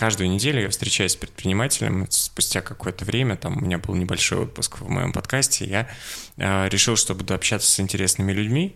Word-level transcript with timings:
каждую 0.00 0.30
неделю 0.30 0.62
я 0.62 0.70
встречаюсь 0.70 1.12
с 1.12 1.16
предпринимателем. 1.16 2.06
Спустя 2.08 2.62
какое-то 2.62 3.04
время, 3.04 3.36
там 3.36 3.58
у 3.58 3.60
меня 3.60 3.76
был 3.76 3.94
небольшой 3.94 4.38
отпуск 4.38 4.80
в 4.80 4.88
моем 4.88 5.12
подкасте, 5.12 5.66
я 5.66 5.88
э, 6.38 6.70
решил, 6.70 6.96
что 6.96 7.14
буду 7.14 7.34
общаться 7.34 7.70
с 7.70 7.78
интересными 7.80 8.32
людьми, 8.32 8.74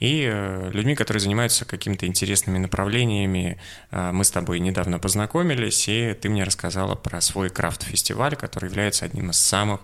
и 0.00 0.28
э, 0.28 0.70
людьми, 0.72 0.96
которые 0.96 1.20
занимаются 1.20 1.66
какими-то 1.66 2.06
интересными 2.06 2.58
направлениями. 2.58 3.60
Э, 3.92 4.10
мы 4.10 4.24
с 4.24 4.32
тобой 4.32 4.58
недавно 4.58 4.98
познакомились, 4.98 5.86
и 5.86 6.14
ты 6.20 6.28
мне 6.28 6.42
рассказала 6.42 6.96
про 6.96 7.20
свой 7.20 7.48
крафт-фестиваль, 7.48 8.34
который 8.34 8.68
является 8.68 9.04
одним 9.04 9.30
из 9.30 9.38
самых 9.38 9.82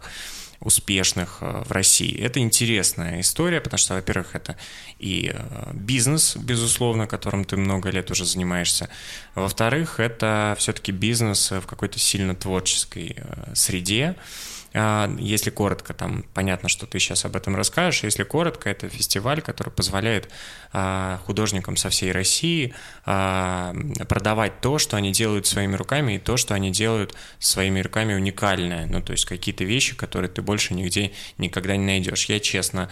успешных 0.62 1.38
э, 1.40 1.62
в 1.66 1.72
России. 1.72 2.18
Это 2.18 2.40
интересная 2.40 3.20
история, 3.20 3.60
потому 3.60 3.78
что, 3.78 3.94
во-первых, 3.94 4.34
это 4.34 4.56
и 4.98 5.34
бизнес, 5.72 6.36
безусловно, 6.36 7.06
которым 7.06 7.44
ты 7.44 7.56
много 7.56 7.90
лет 7.90 8.10
уже 8.10 8.24
занимаешься. 8.24 8.88
Во-вторых, 9.34 10.00
это 10.00 10.54
все-таки 10.58 10.92
бизнес 10.92 11.50
в 11.50 11.62
какой-то 11.62 11.98
сильно 11.98 12.34
творческой 12.34 13.16
среде. 13.54 14.16
А, 14.74 15.14
если 15.18 15.50
коротко, 15.50 15.92
там 15.94 16.24
понятно, 16.34 16.68
что 16.68 16.86
ты 16.86 16.98
сейчас 16.98 17.24
об 17.24 17.36
этом 17.36 17.56
расскажешь. 17.56 18.04
Если 18.04 18.22
коротко, 18.22 18.70
это 18.70 18.88
фестиваль, 18.88 19.42
который 19.42 19.70
позволяет 19.70 20.30
а, 20.72 21.20
художникам 21.26 21.76
со 21.76 21.90
всей 21.90 22.12
России 22.12 22.74
а, 23.04 23.74
продавать 24.08 24.60
то, 24.60 24.78
что 24.78 24.96
они 24.96 25.12
делают 25.12 25.46
своими 25.46 25.76
руками, 25.76 26.14
и 26.14 26.18
то, 26.18 26.36
что 26.36 26.54
они 26.54 26.70
делают 26.70 27.14
своими 27.38 27.80
руками 27.80 28.14
уникальное. 28.14 28.86
Ну, 28.86 29.02
то 29.02 29.12
есть 29.12 29.24
какие-то 29.26 29.64
вещи, 29.64 29.94
которые 29.94 30.30
ты 30.30 30.40
больше 30.42 30.74
нигде 30.74 31.12
никогда 31.38 31.76
не 31.76 31.84
найдешь. 31.84 32.26
Я, 32.26 32.40
честно, 32.40 32.88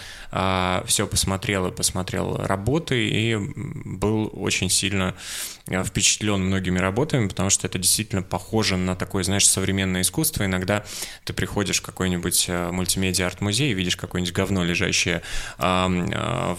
все 0.87 1.07
посмотрел 1.07 1.67
и 1.67 1.73
посмотрел 1.73 2.37
работы, 2.37 3.09
и 3.09 3.37
был 3.37 4.31
очень 4.35 4.69
сильно 4.69 5.15
впечатлен 5.85 6.41
многими 6.41 6.79
работами, 6.79 7.29
потому 7.29 7.51
что 7.51 7.67
это 7.67 7.79
действительно 7.79 8.23
похоже 8.23 8.77
на 8.77 8.97
такое, 8.97 9.23
знаешь, 9.23 9.49
современное 9.49 10.03
искусство. 10.03 10.45
Иногда 10.45 10.85
ты 11.25 11.33
приходишь 11.33 11.70
в 11.79 11.83
какой-нибудь 11.83 12.47
э, 12.49 12.71
мультимедиа-арт-музей 12.71 13.71
и 13.71 13.75
видишь 13.75 13.97
какое-нибудь 13.97 14.35
говно, 14.35 14.65
лежащее 14.65 15.23
э, 15.59 15.87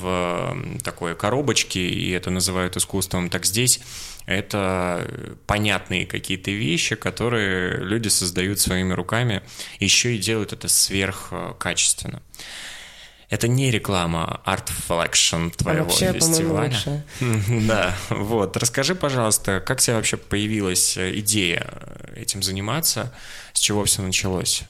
в 0.02 0.58
такой 0.84 1.16
коробочке, 1.16 1.82
и 1.82 2.12
это 2.12 2.30
называют 2.30 2.78
искусством. 2.78 3.30
Так 3.30 3.46
здесь 3.46 3.82
это 4.26 5.08
понятные 5.48 6.06
какие-то 6.06 6.52
вещи, 6.52 6.96
которые 6.96 7.78
люди 7.78 8.08
создают 8.08 8.60
своими 8.60 8.94
руками, 8.94 9.42
еще 9.80 10.16
и 10.16 10.20
делают 10.20 10.54
это 10.54 10.68
сверхкачественно. 10.68 12.22
Это 13.32 13.48
не 13.48 13.72
реклама 13.72 14.42
Art 14.46 14.70
Flexion 14.90 15.56
твоего 15.56 15.86
вообще, 15.86 16.12
фестиваля. 16.12 16.76
Да, 17.66 17.96
вот. 18.10 18.58
Расскажи, 18.58 18.94
пожалуйста, 18.94 19.62
как 19.62 19.80
тебе 19.80 19.96
вообще 19.96 20.18
появилась 20.18 20.98
идея 20.98 21.66
этим 22.14 22.44
заниматься, 22.44 23.14
с 23.54 23.60
чего 23.60 23.86
все 23.86 24.02
началось? 24.02 24.64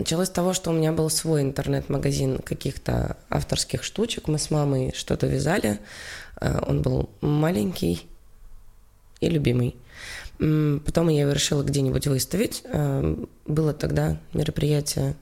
Началось 0.00 0.28
с 0.28 0.30
того, 0.30 0.54
что 0.54 0.70
у 0.70 0.72
меня 0.72 0.92
был 0.92 1.10
свой 1.10 1.42
интернет-магазин 1.42 2.38
каких-то 2.38 3.18
авторских 3.28 3.82
штучек. 3.82 4.28
Мы 4.28 4.38
с 4.38 4.50
мамой 4.50 4.94
что-то 4.96 5.26
вязали. 5.26 5.78
Э, 6.40 6.58
он 6.66 6.80
был 6.80 7.10
маленький 7.20 8.08
и 9.20 9.28
любимый. 9.28 9.76
Потом 10.38 11.10
я 11.10 11.20
его 11.20 11.32
решила 11.32 11.62
где-нибудь 11.62 12.06
выставить. 12.06 12.62
Э, 12.64 13.14
было 13.44 13.74
тогда 13.74 14.16
мероприятие 14.32 15.16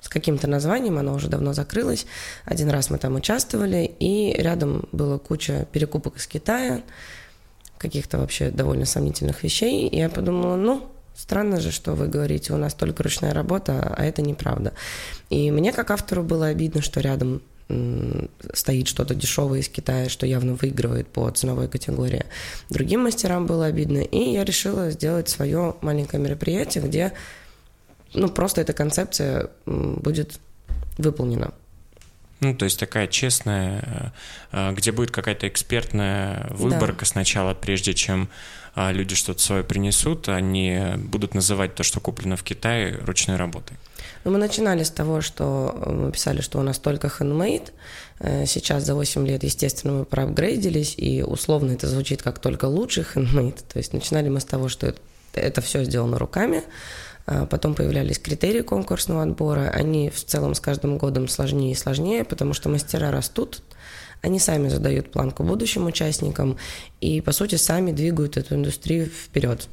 с 0.00 0.08
каким-то 0.08 0.46
названием, 0.46 0.98
оно 0.98 1.12
уже 1.12 1.26
давно 1.26 1.52
закрылось. 1.52 2.06
Один 2.44 2.70
раз 2.70 2.90
мы 2.90 2.98
там 2.98 3.16
участвовали, 3.16 3.90
и 3.98 4.34
рядом 4.40 4.88
была 4.92 5.18
куча 5.18 5.66
перекупок 5.72 6.18
из 6.18 6.28
Китая, 6.28 6.82
каких-то 7.76 8.18
вообще 8.18 8.50
довольно 8.50 8.84
сомнительных 8.84 9.42
вещей. 9.42 9.88
И 9.88 9.98
я 9.98 10.08
подумала, 10.08 10.54
ну, 10.54 10.92
странно 11.16 11.60
же, 11.60 11.70
что 11.72 11.94
вы 11.94 12.08
говорите, 12.08 12.52
у 12.52 12.56
нас 12.56 12.74
только 12.74 13.02
ручная 13.02 13.32
работа, 13.34 13.94
а 13.96 14.04
это 14.04 14.22
неправда. 14.22 14.72
И 15.30 15.50
мне 15.50 15.72
как 15.72 15.90
автору 15.90 16.22
было 16.22 16.46
обидно, 16.46 16.82
что 16.82 17.00
рядом 17.00 17.42
стоит 18.52 18.86
что-то 18.86 19.14
дешевое 19.14 19.58
из 19.58 19.68
Китая, 19.68 20.08
что 20.08 20.24
явно 20.24 20.54
выигрывает 20.54 21.08
по 21.08 21.28
ценовой 21.30 21.66
категории. 21.66 22.24
Другим 22.70 23.02
мастерам 23.02 23.46
было 23.46 23.66
обидно, 23.66 23.98
и 23.98 24.30
я 24.30 24.44
решила 24.44 24.90
сделать 24.90 25.28
свое 25.28 25.74
маленькое 25.80 26.22
мероприятие, 26.22 26.84
где 26.84 27.12
ну, 28.14 28.28
просто 28.28 28.60
эта 28.60 28.72
концепция 28.72 29.50
будет 29.66 30.38
выполнена. 30.96 31.52
Ну, 32.40 32.54
то 32.54 32.66
есть 32.66 32.78
такая 32.78 33.06
честная, 33.06 34.12
э, 34.52 34.68
э, 34.70 34.72
где 34.74 34.92
будет 34.92 35.10
какая-то 35.10 35.48
экспертная 35.48 36.46
выборка 36.50 37.00
да. 37.00 37.06
сначала, 37.06 37.54
прежде 37.54 37.94
чем 37.94 38.28
люди 38.76 39.14
что-то 39.14 39.40
свое 39.40 39.64
принесут, 39.64 40.28
они 40.28 40.80
будут 40.96 41.34
называть 41.34 41.74
то, 41.74 41.82
что 41.82 42.00
куплено 42.00 42.36
в 42.36 42.42
Китае, 42.42 42.98
ручной 43.04 43.36
работой. 43.36 43.76
Ну, 44.24 44.32
мы 44.32 44.38
начинали 44.38 44.82
с 44.82 44.90
того, 44.90 45.20
что 45.20 45.72
мы 45.86 46.12
писали, 46.12 46.40
что 46.40 46.58
у 46.58 46.62
нас 46.62 46.78
только 46.78 47.06
handmade. 47.06 47.70
Сейчас 48.46 48.84
за 48.84 48.94
8 48.94 49.26
лет, 49.26 49.44
естественно, 49.44 49.92
мы 49.94 50.04
проапгрейдились, 50.04 50.94
и 50.96 51.22
условно 51.22 51.72
это 51.72 51.86
звучит 51.86 52.22
как 52.22 52.38
только 52.38 52.64
лучший 52.66 53.04
handmade. 53.04 53.62
То 53.72 53.78
есть 53.78 53.92
начинали 53.92 54.28
мы 54.28 54.40
с 54.40 54.44
того, 54.44 54.68
что 54.68 54.88
это, 54.88 55.00
это 55.34 55.60
все 55.60 55.84
сделано 55.84 56.18
руками, 56.18 56.64
а 57.26 57.46
потом 57.46 57.74
появлялись 57.74 58.18
критерии 58.18 58.62
конкурсного 58.62 59.22
отбора. 59.22 59.70
Они 59.70 60.10
в 60.10 60.24
целом 60.24 60.54
с 60.54 60.60
каждым 60.60 60.98
годом 60.98 61.28
сложнее 61.28 61.72
и 61.72 61.76
сложнее, 61.76 62.24
потому 62.24 62.52
что 62.52 62.68
мастера 62.68 63.10
растут, 63.10 63.62
они 64.22 64.38
сами 64.38 64.68
задают 64.68 65.12
планку 65.12 65.42
будущим 65.42 65.86
участникам 65.86 66.58
и, 67.00 67.20
по 67.20 67.32
сути, 67.32 67.56
сами 67.56 67.92
двигают 67.92 68.36
эту 68.36 68.54
индустрию 68.54 69.06
вперед. 69.06 69.68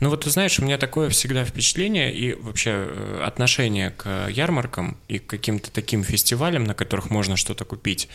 Ну 0.00 0.10
вот 0.10 0.24
ты 0.24 0.30
знаешь, 0.30 0.58
у 0.58 0.64
меня 0.64 0.78
такое 0.78 1.08
всегда 1.08 1.44
впечатление 1.44 2.14
и 2.14 2.34
вообще 2.34 2.70
э, 2.70 3.22
отношение 3.24 3.90
к 3.90 4.28
ярмаркам 4.28 4.98
и 5.08 5.18
к 5.18 5.26
каким-то 5.26 5.70
таким 5.70 6.04
фестивалям, 6.04 6.64
на 6.64 6.74
которых 6.74 7.10
можно 7.10 7.36
что-то 7.36 7.64
купить. 7.64 8.08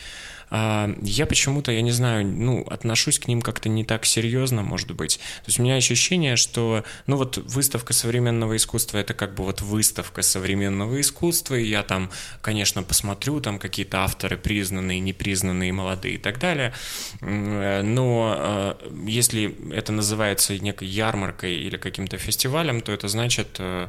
А, 0.54 0.94
я 1.00 1.24
почему-то, 1.24 1.72
я 1.72 1.80
не 1.80 1.92
знаю, 1.92 2.26
ну, 2.26 2.62
отношусь 2.68 3.18
к 3.18 3.26
ним 3.26 3.40
как-то 3.40 3.70
не 3.70 3.84
так 3.84 4.04
серьезно, 4.04 4.62
может 4.62 4.92
быть. 4.92 5.16
То 5.16 5.46
есть 5.46 5.58
у 5.58 5.62
меня 5.62 5.76
ощущение, 5.76 6.36
что, 6.36 6.84
ну, 7.06 7.16
вот 7.16 7.38
выставка 7.38 7.94
современного 7.94 8.54
искусства— 8.56 8.98
это 8.98 9.14
как 9.14 9.34
бы 9.34 9.44
вот 9.44 9.62
выставка 9.62 10.20
современного 10.20 11.00
искусства, 11.00 11.54
и 11.54 11.66
я 11.66 11.82
там, 11.82 12.10
конечно, 12.42 12.82
посмотрю, 12.82 13.40
там 13.40 13.58
какие-то 13.58 14.04
авторы 14.04 14.36
признанные, 14.36 15.00
непризнанные, 15.00 15.72
молодые 15.72 16.16
и 16.16 16.18
так 16.18 16.38
далее, 16.38 16.74
но 17.22 18.36
э, 18.36 18.74
если 19.06 19.56
это 19.72 19.92
называется 19.92 20.58
некой 20.58 20.88
ярмаркой 20.88 21.54
или 21.54 21.78
каким-то 21.78 22.18
фестивалем, 22.18 22.82
то 22.82 22.92
это 22.92 23.08
значит 23.08 23.56
э, 23.58 23.88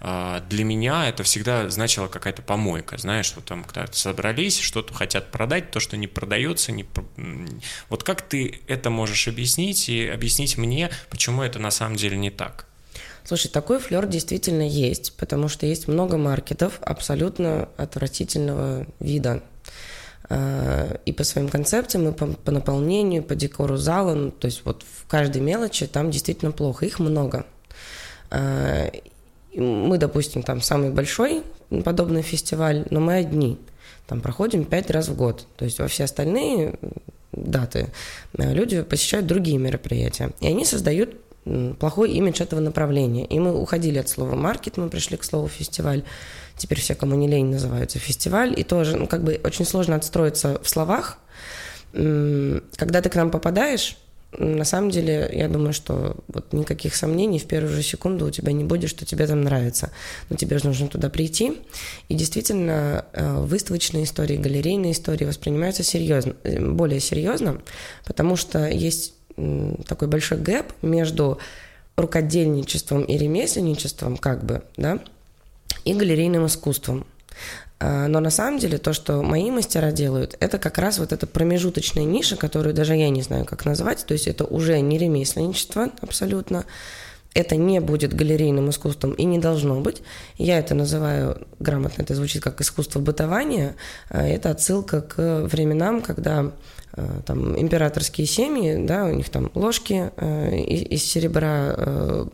для 0.00 0.64
меня 0.64 1.08
это 1.08 1.22
всегда 1.22 1.68
значило 1.70 2.08
какая-то 2.08 2.42
помойка, 2.42 2.98
знаешь, 2.98 3.26
что 3.26 3.40
там 3.40 3.64
когда-то 3.64 3.96
собрались, 3.96 4.58
что-то 4.58 4.92
хотят 4.92 5.30
продать, 5.30 5.70
то, 5.70 5.80
что 5.80 5.96
не 5.96 6.06
продается, 6.06 6.72
не... 6.72 6.86
вот 7.88 8.02
как 8.02 8.22
ты 8.22 8.60
это 8.66 8.90
можешь 8.90 9.28
объяснить 9.28 9.88
и 9.88 10.06
объяснить 10.06 10.58
мне, 10.58 10.90
почему 11.10 11.42
это 11.42 11.58
на 11.58 11.70
самом 11.70 11.96
деле 11.96 12.16
не 12.16 12.30
так? 12.30 12.66
Слушай, 13.24 13.48
такой 13.48 13.78
флер 13.78 14.06
действительно 14.06 14.68
есть, 14.68 15.16
потому 15.16 15.48
что 15.48 15.64
есть 15.64 15.88
много 15.88 16.18
маркетов 16.18 16.78
абсолютно 16.82 17.70
отвратительного 17.78 18.86
вида. 19.00 19.42
А, 20.28 20.98
и 21.06 21.12
по 21.12 21.24
своим 21.24 21.48
концепциям, 21.48 22.08
и 22.08 22.12
по, 22.12 22.26
по 22.26 22.50
наполнению, 22.50 23.22
по 23.22 23.34
декору 23.34 23.76
зала, 23.78 24.14
ну, 24.14 24.30
то 24.30 24.46
есть 24.46 24.62
вот 24.64 24.82
в 24.82 25.06
каждой 25.06 25.40
мелочи 25.40 25.86
там 25.86 26.10
действительно 26.10 26.52
плохо, 26.52 26.84
их 26.84 26.98
много. 26.98 27.46
Мы, 29.54 29.98
допустим, 29.98 30.42
там 30.42 30.60
самый 30.60 30.90
большой 30.90 31.42
подобный 31.84 32.22
фестиваль, 32.22 32.86
но 32.90 33.00
мы 33.00 33.14
одни. 33.14 33.58
Там 34.06 34.20
проходим 34.20 34.64
пять 34.64 34.90
раз 34.90 35.08
в 35.08 35.16
год. 35.16 35.46
То 35.56 35.64
есть 35.64 35.78
во 35.78 35.88
все 35.88 36.04
остальные 36.04 36.74
даты 37.32 37.88
э, 38.36 38.52
люди 38.52 38.82
посещают 38.82 39.26
другие 39.26 39.58
мероприятия. 39.58 40.30
И 40.40 40.46
они 40.46 40.64
создают 40.64 41.16
плохой 41.78 42.12
имидж 42.12 42.42
этого 42.42 42.60
направления. 42.60 43.26
И 43.26 43.38
мы 43.38 43.58
уходили 43.58 43.98
от 43.98 44.08
слова 44.08 44.34
маркет, 44.34 44.76
мы 44.76 44.88
пришли 44.88 45.16
к 45.16 45.24
слову 45.24 45.48
фестиваль. 45.48 46.02
Теперь 46.56 46.80
все, 46.80 46.94
кому 46.94 47.14
не 47.16 47.28
лень, 47.28 47.46
называются 47.46 47.98
фестиваль. 47.98 48.58
И 48.58 48.64
тоже, 48.64 48.96
ну, 48.96 49.06
как 49.06 49.22
бы 49.22 49.40
очень 49.44 49.64
сложно 49.64 49.96
отстроиться 49.96 50.60
в 50.62 50.68
словах. 50.68 51.18
Когда 51.92 53.00
ты 53.02 53.08
к 53.08 53.14
нам 53.14 53.30
попадаешь, 53.30 53.96
на 54.38 54.64
самом 54.64 54.90
деле, 54.90 55.30
я 55.32 55.48
думаю, 55.48 55.72
что 55.72 56.16
вот 56.28 56.52
никаких 56.52 56.94
сомнений 56.94 57.38
в 57.38 57.46
первую 57.46 57.72
же 57.72 57.82
секунду 57.82 58.26
у 58.26 58.30
тебя 58.30 58.52
не 58.52 58.64
будет, 58.64 58.90
что 58.90 59.04
тебе 59.04 59.26
там 59.26 59.42
нравится. 59.42 59.90
Но 60.28 60.36
тебе 60.36 60.58
же 60.58 60.66
нужно 60.66 60.88
туда 60.88 61.08
прийти. 61.08 61.60
И 62.08 62.14
действительно, 62.14 63.04
э, 63.12 63.38
выставочные 63.40 64.04
истории, 64.04 64.36
галерейные 64.36 64.92
истории 64.92 65.24
воспринимаются 65.24 65.82
серьезно, 65.82 66.34
э, 66.42 66.60
более 66.60 67.00
серьезно, 67.00 67.60
потому 68.04 68.36
что 68.36 68.68
есть 68.68 69.14
такой 69.86 70.06
большой 70.06 70.38
гэп 70.38 70.72
между 70.82 71.38
рукодельничеством 71.96 73.02
и 73.02 73.18
ремесленничеством, 73.18 74.16
как 74.16 74.44
бы, 74.44 74.62
да, 74.76 75.00
и 75.84 75.92
галерейным 75.92 76.46
искусством. 76.46 77.06
А, 77.80 78.06
но 78.08 78.20
на 78.20 78.30
самом 78.30 78.58
деле 78.58 78.78
то, 78.78 78.92
что 78.92 79.22
мои 79.22 79.50
мастера 79.50 79.90
делают, 79.90 80.36
это 80.40 80.58
как 80.58 80.78
раз 80.78 80.98
вот 80.98 81.12
эта 81.12 81.26
промежуточная 81.26 82.04
ниша, 82.04 82.36
которую 82.36 82.74
даже 82.74 82.94
я 82.94 83.10
не 83.10 83.22
знаю, 83.22 83.44
как 83.44 83.64
назвать. 83.64 84.04
То 84.06 84.14
есть 84.14 84.26
это 84.26 84.44
уже 84.44 84.80
не 84.80 84.98
ремесленничество 84.98 85.90
абсолютно. 86.00 86.64
Это 87.34 87.56
не 87.56 87.80
будет 87.80 88.14
галерейным 88.14 88.70
искусством 88.70 89.12
и 89.12 89.24
не 89.24 89.40
должно 89.40 89.80
быть. 89.80 90.02
Я 90.38 90.60
это 90.60 90.76
называю, 90.76 91.48
грамотно 91.58 92.02
это 92.02 92.14
звучит 92.14 92.42
как 92.44 92.60
искусство 92.60 93.00
бытования. 93.00 93.74
А, 94.08 94.24
это 94.24 94.50
отсылка 94.50 95.00
к 95.00 95.42
временам, 95.42 96.00
когда 96.00 96.52
а, 96.92 97.22
там 97.26 97.60
императорские 97.60 98.28
семьи, 98.28 98.76
да, 98.86 99.06
у 99.06 99.10
них 99.10 99.28
там 99.30 99.50
ложки 99.54 100.12
из 100.20 101.02
серебра, 101.02 102.26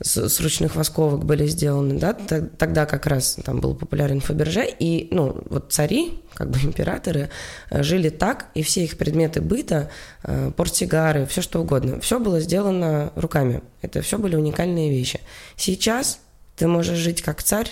с, 0.00 0.40
ручных 0.40 0.76
восковок 0.76 1.24
были 1.24 1.46
сделаны, 1.46 1.98
да, 1.98 2.12
тогда 2.12 2.86
как 2.86 3.06
раз 3.06 3.38
там 3.44 3.60
был 3.60 3.74
популярен 3.74 4.20
Фаберже, 4.20 4.66
и, 4.78 5.08
ну, 5.10 5.42
вот 5.48 5.72
цари, 5.72 6.20
как 6.34 6.50
бы 6.50 6.58
императоры, 6.62 7.30
э, 7.70 7.82
жили 7.82 8.08
так, 8.08 8.46
и 8.54 8.62
все 8.62 8.84
их 8.84 8.98
предметы 8.98 9.40
быта, 9.40 9.90
э, 10.22 10.50
портсигары, 10.56 11.26
все 11.26 11.42
что 11.42 11.60
угодно, 11.60 12.00
все 12.00 12.18
было 12.18 12.40
сделано 12.40 13.12
руками. 13.14 13.62
Это 13.82 14.02
все 14.02 14.18
были 14.18 14.36
уникальные 14.36 14.90
вещи. 14.90 15.20
Сейчас 15.56 16.20
ты 16.56 16.66
можешь 16.66 16.98
жить 16.98 17.22
как 17.22 17.42
царь, 17.42 17.70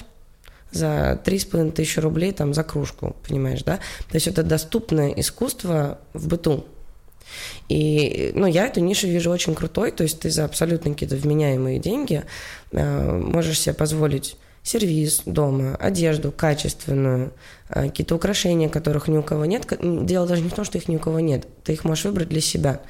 за 0.72 1.20
три 1.22 1.38
с 1.38 1.44
половиной 1.44 1.72
тысячи 1.72 2.00
рублей 2.00 2.32
там 2.32 2.54
за 2.54 2.64
кружку, 2.64 3.14
понимаешь, 3.28 3.62
да? 3.62 3.76
То 4.08 4.14
есть 4.14 4.26
это 4.26 4.42
доступное 4.42 5.10
искусство 5.10 5.98
в 6.14 6.28
быту. 6.28 6.66
И, 7.68 8.32
ну, 8.34 8.46
я 8.46 8.66
эту 8.66 8.80
нишу 8.80 9.06
вижу 9.06 9.30
очень 9.30 9.54
крутой, 9.54 9.90
то 9.90 10.02
есть 10.02 10.20
ты 10.20 10.30
за 10.30 10.44
абсолютно 10.44 10.92
какие-то 10.92 11.16
вменяемые 11.16 11.78
деньги 11.78 12.24
э, 12.72 13.12
можешь 13.12 13.60
себе 13.60 13.74
позволить 13.74 14.36
сервис 14.62 15.22
дома, 15.26 15.76
одежду 15.76 16.32
качественную, 16.32 17.32
э, 17.68 17.88
какие-то 17.88 18.14
украшения, 18.14 18.68
которых 18.68 19.08
ни 19.08 19.16
у 19.16 19.22
кого 19.22 19.44
нет. 19.44 19.66
Дело 19.80 20.26
даже 20.26 20.42
не 20.42 20.48
в 20.48 20.54
том, 20.54 20.64
что 20.64 20.78
их 20.78 20.88
ни 20.88 20.96
у 20.96 21.00
кого 21.00 21.20
нет. 21.20 21.46
Ты 21.64 21.72
их 21.72 21.84
можешь 21.84 22.04
выбрать 22.04 22.28
для 22.28 22.40
себя. 22.40 22.80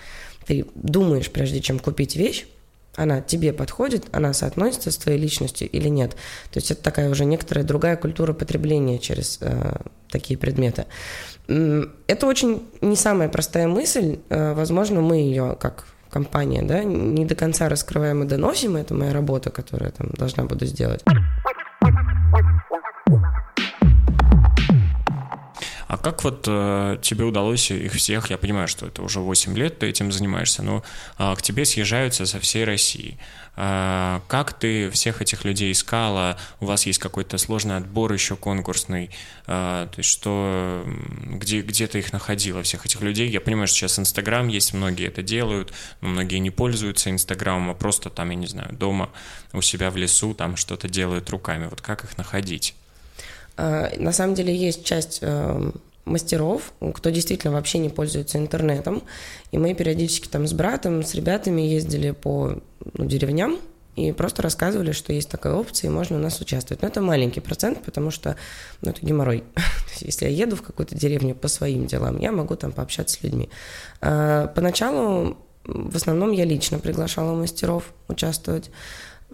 Ты 0.47 0.67
думаешь, 0.75 1.31
прежде 1.31 1.61
чем 1.61 1.79
купить 1.79 2.17
вещь, 2.17 2.47
она 2.95 3.21
тебе 3.23 3.53
подходит, 3.53 4.05
она 4.13 4.35
соотносится 4.35 4.91
с 4.91 4.99
твоей 4.99 5.19
личностью 5.19 5.69
или 5.69 5.89
нет. 5.89 6.11
То 6.51 6.59
есть 6.59 6.71
это 6.71 6.83
такая 6.83 7.09
уже 7.09 7.25
некоторая 7.25 7.65
другая 7.65 7.97
культура 7.97 8.35
потребления 8.35 8.99
через 8.99 9.39
э, 9.41 9.77
такие 10.11 10.39
предметы. 10.39 10.85
Это 11.47 12.27
очень 12.27 12.63
не 12.81 12.97
самая 12.97 13.29
простая 13.29 13.69
мысль. 13.69 14.19
Э, 14.29 14.55
возможно, 14.55 15.01
мы 15.01 15.17
ее 15.17 15.57
как 15.61 15.85
компания, 16.11 16.63
да, 16.63 16.85
не 16.85 17.25
до 17.25 17.35
конца 17.35 17.69
раскрываем 17.69 18.23
и 18.23 18.27
доносим. 18.27 18.77
Это 18.77 18.95
моя 18.95 19.13
работа, 19.13 19.51
которая 19.51 19.91
там 19.91 20.11
должна 20.11 20.45
буду 20.45 20.67
сделать. 20.67 21.03
Как 26.03 26.25
вот 26.25 26.47
э, 26.49 26.99
тебе 27.01 27.25
удалось 27.25 27.71
их 27.71 27.93
всех, 27.93 28.31
я 28.31 28.37
понимаю, 28.37 28.67
что 28.67 28.87
это 28.87 29.03
уже 29.03 29.21
8 29.21 29.57
лет 29.57 29.79
ты 29.79 29.87
этим 29.87 30.11
занимаешься, 30.11 30.63
но 30.63 30.83
э, 31.19 31.35
к 31.37 31.43
тебе 31.43 31.65
съезжаются 31.65 32.27
со 32.27 32.41
всей 32.41 32.65
России. 32.65 33.19
Э, 33.57 34.21
как 34.27 34.53
ты 34.53 34.91
всех 34.91 35.23
этих 35.23 35.45
людей 35.45 35.71
искала? 35.71 36.37
У 36.61 36.67
вас 36.67 36.87
есть 36.87 36.99
какой-то 36.99 37.39
сложный 37.39 37.77
отбор 37.77 38.13
еще 38.13 38.35
конкурсный? 38.35 39.11
Э, 39.47 39.87
то 39.91 39.99
есть 39.99 40.11
что, 40.11 40.85
где, 41.25 41.61
где 41.61 41.87
ты 41.87 42.01
их 42.01 42.13
находила, 42.13 42.65
всех 42.65 42.85
этих 42.85 43.01
людей? 43.01 43.31
Я 43.31 43.41
понимаю, 43.41 43.69
что 43.69 43.77
сейчас 43.77 44.01
Инстаграм 44.01 44.49
есть, 44.49 44.75
многие 44.75 45.07
это 45.07 45.23
делают, 45.23 45.73
но 46.01 46.09
многие 46.09 46.39
не 46.39 46.51
пользуются 46.51 47.11
Инстаграмом, 47.11 47.71
а 47.71 47.75
просто 47.75 48.11
там, 48.11 48.31
я 48.31 48.37
не 48.37 48.49
знаю, 48.49 48.73
дома 48.73 49.09
у 49.53 49.63
себя 49.63 49.89
в 49.91 49.97
лесу 49.97 50.35
там 50.35 50.57
что-то 50.57 50.89
делают 50.89 51.31
руками. 51.31 51.69
Вот 51.71 51.81
как 51.81 52.03
их 52.03 52.19
находить? 52.19 52.75
На 53.57 54.13
самом 54.13 54.35
деле 54.35 54.57
есть 54.57 54.85
часть 54.85 55.19
эм, 55.21 55.75
мастеров, 56.05 56.73
кто 56.95 57.11
действительно 57.11 57.53
вообще 57.53 57.79
не 57.79 57.89
пользуется 57.89 58.39
интернетом. 58.39 59.03
И 59.51 59.59
мы 59.59 59.75
периодически 59.75 60.29
там 60.29 60.47
с 60.47 60.53
братом, 60.53 61.03
с 61.03 61.15
ребятами 61.15 61.63
ездили 61.63 62.11
по 62.11 62.61
ну, 62.95 63.05
деревням 63.05 63.59
и 63.95 64.13
просто 64.13 64.43
рассказывали, 64.43 64.93
что 64.93 65.13
есть 65.13 65.29
такая 65.29 65.55
опция, 65.55 65.89
и 65.89 65.93
можно 65.93 66.17
у 66.17 66.21
нас 66.21 66.41
участвовать. 66.41 66.83
Но 66.83 66.89
это 66.89 67.01
маленький 67.01 67.41
процент, 67.41 67.83
потому 67.85 68.11
что 68.11 68.37
ну, 68.81 68.91
это 68.91 69.05
геморрой. 69.05 69.45
Если 70.01 70.25
я 70.25 70.31
еду 70.31 70.57
в 70.57 70.63
какую-то 70.63 70.97
деревню 70.97 71.35
по 71.35 71.49
своим 71.49 71.87
делам, 71.87 72.19
я 72.19 72.33
могу 72.33 72.57
там 72.57 72.73
пообщаться 72.73 73.17
с 73.17 73.23
людьми. 73.23 73.51
А, 74.01 74.49
поначалу 74.49 75.37
в 75.65 75.95
основном 75.95 76.33
я 76.33 76.45
лично 76.45 76.79
приглашала 76.79 77.35
мастеров 77.35 77.93
участвовать. 78.09 78.71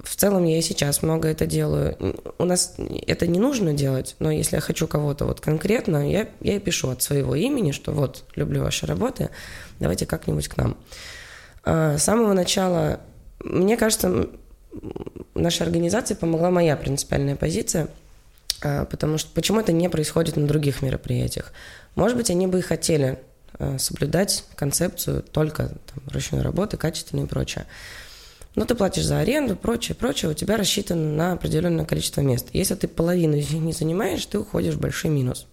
В 0.05 0.17
целом 0.17 0.45
я 0.45 0.59
и 0.59 0.63
сейчас 0.63 1.03
много 1.03 1.29
это 1.29 1.47
делаю. 1.47 1.97
У 2.39 2.45
нас 2.45 2.75
это 3.07 3.27
не 3.27 3.39
нужно 3.39 3.73
делать, 3.73 4.17
но 4.19 4.31
если 4.31 4.57
я 4.57 4.61
хочу 4.61 4.87
кого-то 4.87 5.25
вот 5.25 5.41
конкретно, 5.41 6.11
я, 6.11 6.29
я 6.41 6.57
и 6.57 6.59
пишу 6.59 6.91
от 6.91 7.03
своего 7.03 7.35
имени, 7.35 7.73
что 7.73 7.93
вот, 7.93 8.25
люблю 8.35 8.63
ваши 8.63 8.87
работы, 8.87 9.31
давайте 9.81 10.07
как-нибудь 10.07 10.49
к 10.49 10.57
нам. 10.57 10.77
А, 11.65 11.99
с 11.99 12.05
самого 12.05 12.33
начала, 12.33 13.01
мне 13.41 13.77
кажется, 13.77 14.29
нашей 15.35 15.63
организации 15.63 16.15
помогла 16.15 16.51
моя 16.51 16.77
принципиальная 16.77 17.37
позиция, 17.37 17.89
а, 18.63 18.85
потому 18.85 19.19
что 19.19 19.31
почему 19.33 19.61
это 19.61 19.73
не 19.73 19.89
происходит 19.89 20.37
на 20.37 20.47
других 20.47 20.83
мероприятиях. 20.83 21.53
Может 21.95 22.17
быть, 22.17 22.31
они 22.31 22.47
бы 22.47 22.59
и 22.59 22.63
хотели 22.63 23.19
а, 23.59 23.79
соблюдать 23.79 24.45
концепцию 24.55 25.23
только 25.23 25.69
там, 25.69 26.03
ручной 26.13 26.43
работы, 26.43 26.77
качественной 26.77 27.25
и 27.25 27.27
прочее 27.27 27.67
но 28.55 28.65
ты 28.65 28.75
платишь 28.75 29.05
за 29.05 29.21
аренду, 29.21 29.57
прочее, 29.57 29.95
прочее, 29.95 30.31
у 30.31 30.35
тебя 30.35 30.57
рассчитано 30.57 31.15
на 31.15 31.33
определенное 31.33 31.85
количество 31.85 32.21
мест. 32.23 32.49
Если 32.53 32.75
ты 32.75 32.89
половину 32.89 33.37
из 33.37 33.51
них 33.51 33.63
не 33.63 33.73
занимаешь, 33.73 34.25
ты 34.27 34.39
уходишь 34.39 34.75
в 34.75 34.81
большой 34.81 35.11
минус. 35.11 35.47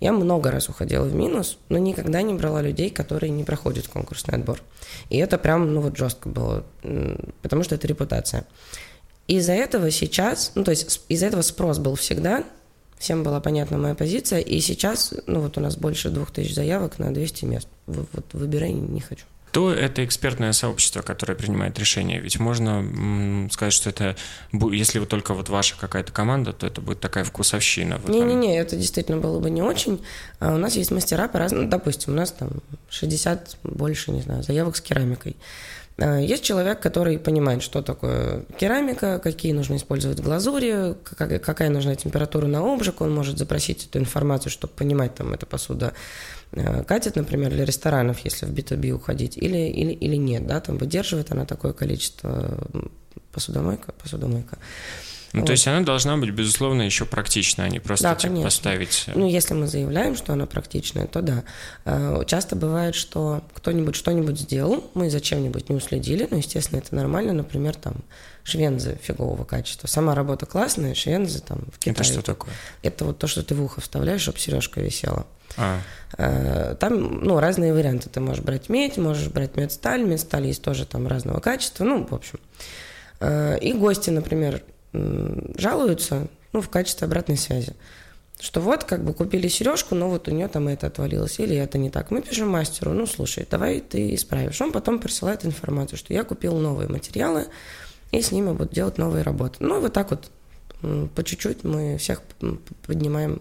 Я 0.00 0.12
много 0.12 0.50
раз 0.50 0.68
уходила 0.68 1.04
в 1.04 1.14
минус, 1.14 1.56
но 1.68 1.78
никогда 1.78 2.20
не 2.20 2.34
брала 2.34 2.60
людей, 2.60 2.90
которые 2.90 3.30
не 3.30 3.44
проходят 3.44 3.88
конкурсный 3.88 4.34
отбор. 4.34 4.60
И 5.08 5.16
это 5.16 5.38
прям, 5.38 5.72
ну 5.72 5.80
вот 5.80 5.96
жестко 5.96 6.28
было, 6.28 6.64
потому 7.40 7.62
что 7.62 7.76
это 7.76 7.86
репутация. 7.86 8.44
Из-за 9.26 9.52
этого 9.52 9.90
сейчас, 9.90 10.52
ну 10.54 10.64
то 10.64 10.72
есть 10.72 11.00
из-за 11.08 11.26
этого 11.26 11.40
спрос 11.40 11.78
был 11.78 11.94
всегда, 11.94 12.44
всем 12.98 13.22
была 13.22 13.40
понятна 13.40 13.78
моя 13.78 13.94
позиция, 13.94 14.40
и 14.40 14.60
сейчас, 14.60 15.14
ну 15.26 15.40
вот 15.40 15.56
у 15.56 15.60
нас 15.60 15.76
больше 15.76 16.10
двух 16.10 16.30
тысяч 16.30 16.54
заявок 16.54 16.98
на 16.98 17.14
200 17.14 17.44
мест. 17.46 17.68
Вот 17.86 18.26
выбирай 18.34 18.72
не 18.72 19.00
хочу 19.00 19.24
кто 19.54 19.72
это 19.72 20.04
экспертное 20.04 20.52
сообщество, 20.52 21.00
которое 21.02 21.36
принимает 21.36 21.78
решения? 21.78 22.18
Ведь 22.18 22.40
можно 22.40 23.48
сказать, 23.52 23.72
что 23.72 23.88
это, 23.88 24.16
если 24.72 24.98
вот 24.98 25.08
только 25.08 25.32
вот 25.32 25.48
ваша 25.48 25.76
какая-то 25.78 26.10
команда, 26.10 26.52
то 26.52 26.66
это 26.66 26.80
будет 26.80 26.98
такая 26.98 27.22
вкусовщина. 27.22 28.00
Не-не-не, 28.08 28.58
это 28.58 28.74
действительно 28.74 29.18
было 29.18 29.38
бы 29.38 29.50
не 29.50 29.62
очень. 29.62 30.04
А 30.40 30.56
у 30.56 30.58
нас 30.58 30.74
есть 30.74 30.90
мастера 30.90 31.28
по 31.28 31.38
разному, 31.38 31.68
допустим, 31.68 32.14
у 32.14 32.16
нас 32.16 32.32
там 32.32 32.50
60 32.90 33.58
больше, 33.62 34.10
не 34.10 34.22
знаю, 34.22 34.42
заявок 34.42 34.74
с 34.74 34.80
керамикой. 34.80 35.36
А, 35.98 36.18
есть 36.18 36.44
человек, 36.44 36.80
который 36.80 37.18
понимает, 37.18 37.62
что 37.62 37.82
такое 37.82 38.42
керамика, 38.58 39.18
какие 39.18 39.52
нужно 39.52 39.76
использовать 39.76 40.20
глазури, 40.20 40.94
какая 41.04 41.70
нужна 41.70 41.94
температура 41.94 42.46
на 42.46 42.60
обжиг, 42.60 43.00
он 43.00 43.14
может 43.14 43.38
запросить 43.38 43.86
эту 43.86 43.98
информацию, 43.98 44.50
чтобы 44.50 44.72
понимать, 44.74 45.14
там, 45.14 45.32
эта 45.34 45.46
посуда 45.46 45.94
Э, 46.56 46.84
катит, 46.84 47.16
например, 47.16 47.50
для 47.50 47.64
ресторанов, 47.64 48.20
если 48.20 48.46
в 48.46 48.50
B2B 48.50 48.92
уходить, 48.92 49.36
или, 49.36 49.68
или, 49.68 49.92
или 49.92 50.16
нет, 50.16 50.46
да, 50.46 50.60
там 50.60 50.78
выдерживает 50.78 51.32
она 51.32 51.46
такое 51.46 51.72
количество 51.72 52.58
посудомойка, 53.32 53.92
посудомойка. 53.92 54.58
Ну, 55.34 55.40
вот. 55.40 55.46
то 55.46 55.52
есть 55.52 55.66
она 55.66 55.80
должна 55.80 56.16
быть, 56.16 56.30
безусловно, 56.30 56.82
еще 56.82 57.06
практичная, 57.06 57.66
а 57.66 57.68
не 57.68 57.80
просто 57.80 58.04
да, 58.04 58.14
типа, 58.14 58.40
поставить. 58.40 59.02
Э, 59.08 59.12
ну, 59.16 59.26
если 59.28 59.52
мы 59.54 59.66
заявляем, 59.66 60.14
что 60.14 60.32
она 60.32 60.46
практичная, 60.46 61.08
то 61.08 61.22
да. 61.22 61.42
Э, 61.84 62.22
часто 62.24 62.54
бывает, 62.54 62.94
что 62.94 63.42
кто-нибудь 63.52 63.96
что-нибудь 63.96 64.38
сделал, 64.38 64.88
мы 64.94 65.10
за 65.10 65.20
чем-нибудь 65.20 65.68
не 65.68 65.74
уследили, 65.74 66.28
но, 66.30 66.36
естественно, 66.36 66.78
это 66.78 66.94
нормально, 66.94 67.32
например, 67.32 67.74
там 67.74 67.94
швензы 68.44 68.96
фигового 69.02 69.42
качества. 69.42 69.88
Сама 69.88 70.14
работа 70.14 70.46
классная, 70.46 70.94
швензы 70.94 71.40
там 71.40 71.62
в 71.72 71.80
Китае. 71.80 71.94
Это 71.94 72.04
что 72.04 72.22
такое? 72.22 72.54
Это 72.82 73.04
вот 73.04 73.18
то, 73.18 73.26
что 73.26 73.42
ты 73.42 73.56
в 73.56 73.64
ухо 73.64 73.80
вставляешь, 73.80 74.20
чтобы 74.20 74.38
сережка 74.38 74.80
висела. 74.80 75.26
А. 75.56 75.80
Э, 76.16 76.76
там, 76.78 77.24
ну, 77.24 77.40
разные 77.40 77.74
варианты. 77.74 78.08
Ты 78.08 78.20
можешь 78.20 78.44
брать 78.44 78.68
медь, 78.68 78.98
можешь 78.98 79.26
брать 79.26 79.56
медсталь. 79.56 80.04
Медсталь 80.04 80.46
есть 80.46 80.62
тоже 80.62 80.86
там 80.86 81.08
разного 81.08 81.40
качества. 81.40 81.82
Ну, 81.82 82.06
в 82.06 82.14
общем. 82.14 82.38
И 83.60 83.72
гости, 83.72 84.10
например, 84.10 84.62
жалуются, 85.56 86.28
ну, 86.52 86.60
в 86.60 86.68
качестве 86.68 87.06
обратной 87.06 87.36
связи. 87.36 87.74
Что 88.40 88.60
вот, 88.60 88.84
как 88.84 89.04
бы 89.04 89.14
купили 89.14 89.48
сережку, 89.48 89.94
но 89.94 90.08
вот 90.08 90.28
у 90.28 90.30
нее 90.30 90.48
там 90.48 90.68
это 90.68 90.88
отвалилось, 90.88 91.38
или 91.38 91.56
это 91.56 91.78
не 91.78 91.90
так. 91.90 92.10
Мы 92.10 92.20
пишем 92.20 92.48
мастеру, 92.48 92.92
ну, 92.92 93.06
слушай, 93.06 93.46
давай 93.48 93.80
ты 93.80 94.14
исправишь. 94.14 94.60
Он 94.60 94.72
потом 94.72 94.98
присылает 94.98 95.44
информацию, 95.44 95.98
что 95.98 96.12
я 96.12 96.24
купил 96.24 96.56
новые 96.56 96.88
материалы, 96.88 97.46
и 98.10 98.20
с 98.20 98.32
ними 98.32 98.52
буду 98.52 98.74
делать 98.74 98.98
новые 98.98 99.22
работы. 99.22 99.56
Ну, 99.60 99.80
вот 99.80 99.92
так 99.92 100.10
вот 100.10 100.30
по 101.14 101.24
чуть-чуть 101.24 101.64
мы 101.64 101.96
всех 101.96 102.22
поднимаем. 102.86 103.40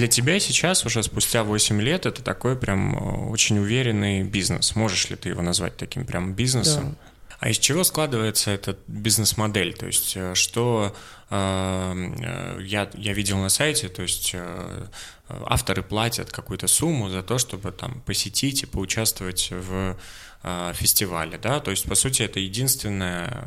Для 0.00 0.08
тебя 0.08 0.40
сейчас, 0.40 0.86
уже 0.86 1.02
спустя 1.02 1.44
8 1.44 1.78
лет, 1.82 2.06
это 2.06 2.22
такой 2.22 2.56
прям 2.56 2.96
э, 2.96 3.28
очень 3.28 3.58
уверенный 3.58 4.22
бизнес. 4.22 4.74
Можешь 4.74 5.10
ли 5.10 5.16
ты 5.16 5.28
его 5.28 5.42
назвать 5.42 5.76
таким 5.76 6.06
прям 6.06 6.32
бизнесом? 6.32 6.96
Да. 7.28 7.36
А 7.40 7.50
из 7.50 7.58
чего 7.58 7.84
складывается 7.84 8.50
эта 8.50 8.78
бизнес-модель? 8.86 9.74
То 9.74 9.84
есть 9.84 10.16
э, 10.16 10.34
что 10.34 10.96
э, 11.28 12.56
я, 12.62 12.88
я 12.94 13.12
видел 13.12 13.36
на 13.36 13.50
сайте, 13.50 13.90
то 13.90 14.00
есть 14.00 14.30
э, 14.32 14.86
авторы 15.28 15.82
платят 15.82 16.32
какую-то 16.32 16.66
сумму 16.66 17.10
за 17.10 17.22
то, 17.22 17.36
чтобы 17.36 17.70
там 17.70 18.00
посетить 18.00 18.62
и 18.62 18.66
поучаствовать 18.66 19.50
в 19.50 19.98
фестивале, 20.74 21.38
да, 21.38 21.60
то 21.60 21.70
есть, 21.70 21.84
по 21.84 21.94
сути, 21.94 22.22
это 22.22 22.40
единственная 22.40 23.46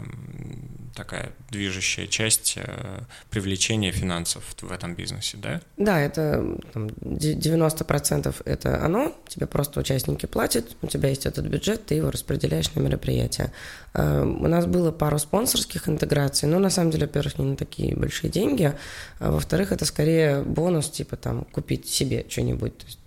такая 0.95 1.31
движущая 1.49 2.07
часть 2.07 2.53
э, 2.57 2.99
привлечения 3.29 3.91
финансов 3.91 4.43
в 4.61 4.71
этом 4.71 4.95
бизнесе, 4.95 5.37
да? 5.37 5.61
Да, 5.77 5.99
это 5.99 6.57
там, 6.71 6.87
90% 6.87 8.35
это 8.45 8.85
оно, 8.85 9.15
тебе 9.27 9.47
просто 9.47 9.79
участники 9.79 10.25
платят, 10.25 10.75
у 10.81 10.87
тебя 10.87 11.09
есть 11.09 11.25
этот 11.25 11.45
бюджет, 11.45 11.85
ты 11.85 11.95
его 11.95 12.11
распределяешь 12.11 12.73
на 12.75 12.81
мероприятия. 12.81 13.51
Э, 13.93 14.23
у 14.23 14.47
нас 14.47 14.65
было 14.65 14.91
пару 14.91 15.17
спонсорских 15.19 15.89
интеграций, 15.89 16.47
но 16.47 16.59
на 16.59 16.69
самом 16.69 16.91
деле, 16.91 17.07
во-первых, 17.07 17.39
не 17.39 17.45
на 17.45 17.55
такие 17.55 17.95
большие 17.95 18.29
деньги, 18.29 18.73
а 19.19 19.31
во-вторых, 19.31 19.71
это 19.71 19.85
скорее 19.85 20.43
бонус, 20.43 20.89
типа 20.89 21.15
там 21.17 21.45
купить 21.45 21.87
себе 21.87 22.25
что-нибудь, 22.29 22.77
то 22.77 22.85
есть 22.85 22.99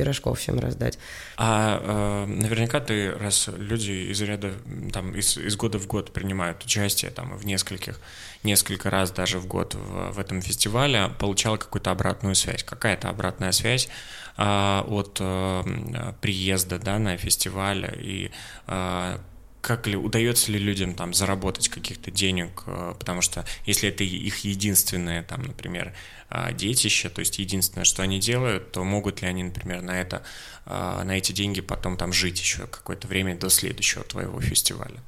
пирожков 0.00 0.38
всем 0.38 0.58
раздать. 0.58 0.98
А 1.36 2.24
э, 2.24 2.26
наверняка 2.26 2.80
ты, 2.80 3.12
раз 3.12 3.50
люди 3.54 4.10
из 4.10 4.22
ряда, 4.22 4.52
там, 4.92 5.14
из, 5.14 5.36
из 5.36 5.56
года 5.56 5.78
в 5.78 5.86
год 5.86 6.10
принимают 6.12 6.64
участие 6.64 7.10
там 7.10 7.36
в 7.36 7.44
нескольких, 7.44 8.00
несколько 8.42 8.88
раз 8.88 9.10
даже 9.10 9.38
в 9.38 9.46
год 9.46 9.74
в, 9.74 10.12
в 10.12 10.18
этом 10.18 10.40
фестивале, 10.40 11.10
получала 11.18 11.58
какую-то 11.58 11.90
обратную 11.90 12.34
связь. 12.34 12.62
Какая-то 12.62 13.10
обратная 13.10 13.52
связь 13.52 13.90
э, 14.38 14.82
от 14.88 15.18
э, 15.20 16.12
приезда, 16.22 16.78
да, 16.78 16.98
на 16.98 17.18
фестиваль 17.18 17.84
и 18.00 18.30
э, 18.68 19.18
как 19.60 19.86
ли 19.86 19.96
удается 19.96 20.50
ли 20.52 20.58
людям 20.58 20.94
там 20.94 21.12
заработать 21.12 21.68
каких-то 21.68 22.10
денег, 22.10 22.62
э, 22.66 22.94
потому 22.98 23.20
что 23.20 23.44
если 23.66 23.88
это 23.88 24.04
их 24.04 24.38
единственное 24.38 25.22
там, 25.22 25.42
например, 25.42 25.94
а, 26.28 26.52
детище, 26.52 27.08
то 27.08 27.20
есть 27.20 27.38
единственное, 27.40 27.84
что 27.84 28.02
они 28.02 28.20
делают, 28.20 28.70
то 28.70 28.84
могут 28.84 29.20
ли 29.20 29.28
они, 29.28 29.42
например, 29.42 29.82
на 29.82 30.00
это, 30.00 30.22
а, 30.64 31.02
на 31.02 31.18
эти 31.18 31.32
деньги 31.32 31.60
потом 31.60 31.96
там 31.96 32.12
жить 32.12 32.38
еще 32.38 32.68
какое-то 32.68 33.08
время 33.08 33.36
до 33.36 33.50
следующего 33.50 34.04
твоего 34.04 34.40
фестиваля? 34.40 35.00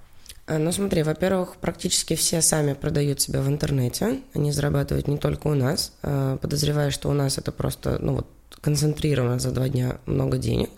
А, 0.46 0.58
ну 0.58 0.72
смотри, 0.72 1.04
во-первых, 1.04 1.56
практически 1.56 2.16
все 2.16 2.42
сами 2.42 2.72
продают 2.74 3.20
себя 3.20 3.40
в 3.40 3.48
интернете, 3.48 4.20
они 4.34 4.50
зарабатывают 4.50 5.06
не 5.06 5.16
только 5.16 5.46
у 5.46 5.54
нас, 5.54 5.92
подозревая, 6.02 6.90
что 6.90 7.08
у 7.08 7.12
нас 7.12 7.38
это 7.38 7.52
просто, 7.52 7.98
ну 8.00 8.14
вот, 8.16 8.26
концентрировано 8.60 9.38
за 9.38 9.52
два 9.52 9.68
дня 9.68 9.98
много 10.06 10.38
денег, 10.38 10.70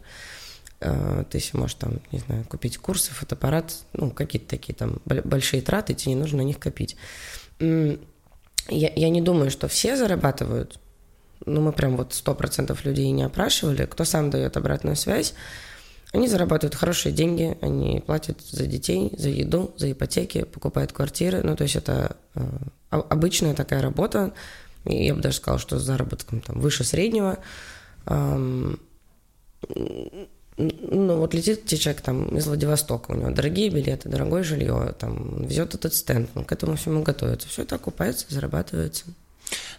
ты 1.31 1.41
себе 1.41 1.61
можешь 1.61 1.77
там, 1.77 2.01
не 2.13 2.19
знаю, 2.19 2.45
купить 2.45 2.79
курсы, 2.79 3.13
фотоаппарат, 3.13 3.75
ну, 3.93 4.11
какие-то 4.11 4.49
такие 4.49 4.75
там 4.75 5.01
большие 5.05 5.63
траты, 5.63 5.95
тебе 5.95 6.15
не 6.15 6.21
нужно 6.21 6.39
на 6.39 6.43
них 6.43 6.59
копить 6.59 6.97
я, 8.69 8.93
я 8.95 9.09
не 9.11 9.21
думаю, 9.21 9.51
что 9.51 9.69
все 9.69 9.97
зарабатывают. 9.97 10.79
Ну, 11.47 11.61
мы 11.61 11.73
прям 11.73 11.97
вот 11.97 12.15
сто 12.15 12.35
процентов 12.35 12.85
людей 12.85 13.11
не 13.11 13.23
опрашивали. 13.23 13.87
Кто 13.87 14.05
сам 14.05 14.31
дает 14.31 14.57
обратную 14.57 14.97
связь, 14.97 15.35
они 16.13 16.29
зарабатывают 16.29 16.75
хорошие 16.75 17.13
деньги, 17.13 17.59
они 17.61 18.03
платят 18.07 18.41
за 18.41 18.67
детей, 18.67 19.13
за 19.19 19.29
еду, 19.29 19.75
за 19.77 19.93
ипотеки, 19.93 20.45
покупают 20.45 20.93
квартиры. 20.93 21.43
Ну, 21.43 21.57
то 21.57 21.65
есть 21.65 21.77
это 21.77 22.17
э, 22.35 22.41
обычная 22.91 23.55
такая 23.55 23.83
работа. 23.83 24.33
Я 24.85 25.15
бы 25.15 25.21
даже 25.21 25.37
сказала, 25.37 25.59
что 25.59 25.79
с 25.79 25.83
заработком 25.83 26.41
там 26.41 26.61
выше 26.61 26.85
среднего. 26.85 27.39
Ну, 30.57 31.17
вот 31.19 31.35
летит 31.35 31.67
человек 31.67 32.01
там 32.01 32.37
из 32.37 32.47
Владивостока, 32.47 33.11
у 33.11 33.17
него 33.17 33.31
дорогие 33.31 33.71
билеты, 33.71 34.09
дорогое 34.09 34.45
жилье, 34.45 34.95
там, 34.99 35.45
везет 35.45 35.75
этот 35.75 35.95
стенд, 35.95 36.31
он 36.37 36.45
к 36.45 36.53
этому 36.53 36.77
всему 36.77 37.03
готовится. 37.03 37.49
Все 37.49 37.63
это 37.63 37.75
окупается, 37.75 38.27
зарабатывается. 38.29 39.07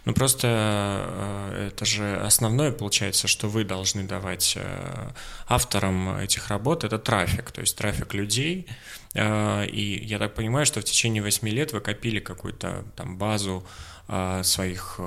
Ну, 0.06 0.14
просто 0.14 0.46
э, 0.48 1.66
это 1.66 1.84
же 1.84 2.16
основное, 2.18 2.70
получается, 2.70 3.26
что 3.26 3.48
вы 3.48 3.64
должны 3.64 4.04
давать 4.04 4.54
э, 4.56 5.10
авторам 5.48 6.18
этих 6.18 6.48
работ, 6.48 6.84
это 6.84 7.00
трафик, 7.00 7.50
то 7.50 7.60
есть 7.60 7.76
трафик 7.76 8.14
людей. 8.14 8.68
Э, 9.14 9.66
и 9.66 10.04
я 10.04 10.20
так 10.20 10.34
понимаю, 10.34 10.64
что 10.64 10.80
в 10.80 10.84
течение 10.84 11.24
восьми 11.24 11.50
лет 11.50 11.72
вы 11.72 11.80
копили 11.80 12.20
какую-то 12.20 12.84
там 12.94 13.18
базу 13.18 13.66
своих 14.44 15.00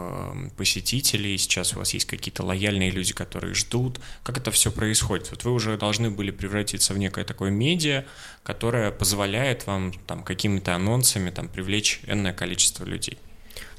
посетителей, 0.57 1.37
сейчас 1.37 1.73
у 1.73 1.79
вас 1.79 1.93
есть 1.93 2.05
какие-то 2.05 2.43
лояльные 2.43 2.91
люди, 2.91 3.13
которые 3.13 3.53
ждут. 3.53 3.97
Как 4.23 4.37
это 4.37 4.51
все 4.51 4.73
происходит? 4.73 5.31
Вот 5.31 5.45
вы 5.45 5.53
уже 5.53 5.77
должны 5.77 6.11
были 6.11 6.31
превратиться 6.31 6.93
в 6.93 6.97
некое 6.97 7.23
такое 7.23 7.49
медиа, 7.49 8.03
которое 8.43 8.91
позволяет 8.91 9.65
вам 9.67 9.93
там 10.05 10.21
какими-то 10.21 10.75
анонсами 10.75 11.29
там 11.29 11.47
привлечь 11.47 12.01
энное 12.07 12.33
количество 12.33 12.83
людей. 12.83 13.17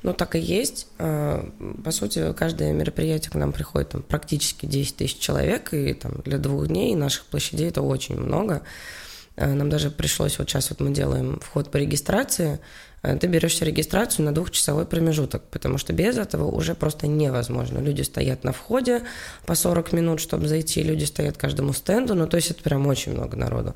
Ну, 0.02 0.14
так 0.14 0.35
и 0.35 0.38
есть. 0.38 0.87
А, 0.99 1.49
по 1.85 1.90
сути, 1.90 2.33
каждое 2.33 2.73
мероприятие 2.73 3.30
к 3.30 3.35
нам 3.35 3.52
приходит 3.52 3.90
там, 3.90 4.02
практически 4.02 4.66
10 4.66 4.97
тысяч 4.97 5.19
человек, 5.19 5.75
и 5.75 5.92
там, 5.95 6.23
для 6.25 6.38
двух 6.38 6.69
дней 6.69 6.95
наших 6.95 7.26
площадей 7.26 7.69
это 7.69 7.83
очень 7.83 8.19
много. 8.19 8.62
Нам 9.37 9.71
даже 9.71 9.90
пришлось, 9.90 10.38
вот 10.38 10.49
сейчас 10.50 10.71
вот 10.71 10.80
мы 10.80 10.90
делаем 10.92 11.40
вход 11.40 11.71
по 11.71 11.76
регистрации, 11.78 12.61
ты 13.02 13.26
берешься 13.26 13.64
регистрацию 13.64 14.26
на 14.26 14.35
двухчасовой 14.35 14.85
промежуток, 14.85 15.42
потому 15.50 15.78
что 15.78 15.92
без 15.92 16.19
этого 16.19 16.45
уже 16.50 16.75
просто 16.75 17.07
невозможно. 17.07 17.78
Люди 17.78 18.02
стоят 18.02 18.45
на 18.45 18.52
входе 18.52 19.02
по 19.47 19.54
40 19.54 19.92
минут, 19.92 20.21
чтобы 20.21 20.49
зайти, 20.49 20.83
люди 20.83 21.04
стоят 21.04 21.38
каждому 21.38 21.73
стенду, 21.73 22.14
ну 22.14 22.26
то 22.26 22.37
есть 22.37 22.50
это 22.50 22.62
прям 22.62 22.87
очень 22.87 23.12
много 23.12 23.37
народу. 23.37 23.75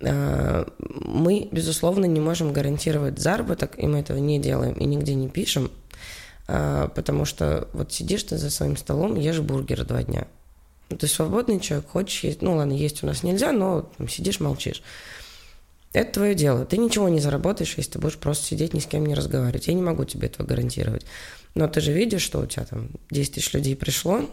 Э, 0.00 0.66
мы, 0.78 1.48
безусловно, 1.50 2.04
не 2.04 2.20
можем 2.20 2.52
гарантировать 2.52 3.18
заработок, 3.18 3.72
и 3.78 3.86
мы 3.86 4.00
этого 4.00 4.18
не 4.18 4.38
делаем 4.38 4.74
и 4.74 4.84
нигде 4.84 5.14
не 5.14 5.28
пишем, 5.28 5.70
э, 6.46 6.88
потому 6.94 7.24
что 7.24 7.68
вот 7.72 7.92
сидишь 7.92 8.24
ты 8.24 8.36
за 8.36 8.50
своим 8.50 8.76
столом, 8.76 9.16
ешь 9.16 9.40
бургер 9.40 9.84
два 9.84 10.02
дня. 10.02 10.26
Ну, 10.90 10.96
ты 10.96 11.06
свободный 11.06 11.60
человек, 11.60 11.88
хочешь 11.88 12.24
есть, 12.24 12.42
ну 12.42 12.56
ладно, 12.56 12.72
есть 12.72 13.02
у 13.02 13.06
нас 13.06 13.22
нельзя, 13.22 13.52
но 13.52 13.90
там, 13.96 14.08
сидишь, 14.08 14.40
молчишь. 14.40 14.82
Это 15.92 16.12
твое 16.12 16.34
дело. 16.34 16.64
Ты 16.64 16.76
ничего 16.76 17.08
не 17.08 17.20
заработаешь, 17.20 17.74
если 17.76 17.92
ты 17.92 17.98
будешь 17.98 18.18
просто 18.18 18.44
сидеть, 18.44 18.74
ни 18.74 18.80
с 18.80 18.86
кем 18.86 19.06
не 19.06 19.14
разговаривать. 19.14 19.68
Я 19.68 19.74
не 19.74 19.82
могу 19.82 20.04
тебе 20.04 20.28
этого 20.28 20.46
гарантировать. 20.46 21.06
Но 21.54 21.66
ты 21.66 21.80
же 21.80 21.92
видишь, 21.92 22.22
что 22.22 22.40
у 22.40 22.46
тебя 22.46 22.64
там 22.66 22.90
10 23.10 23.34
тысяч 23.34 23.52
людей 23.52 23.74
пришло, 23.74 24.28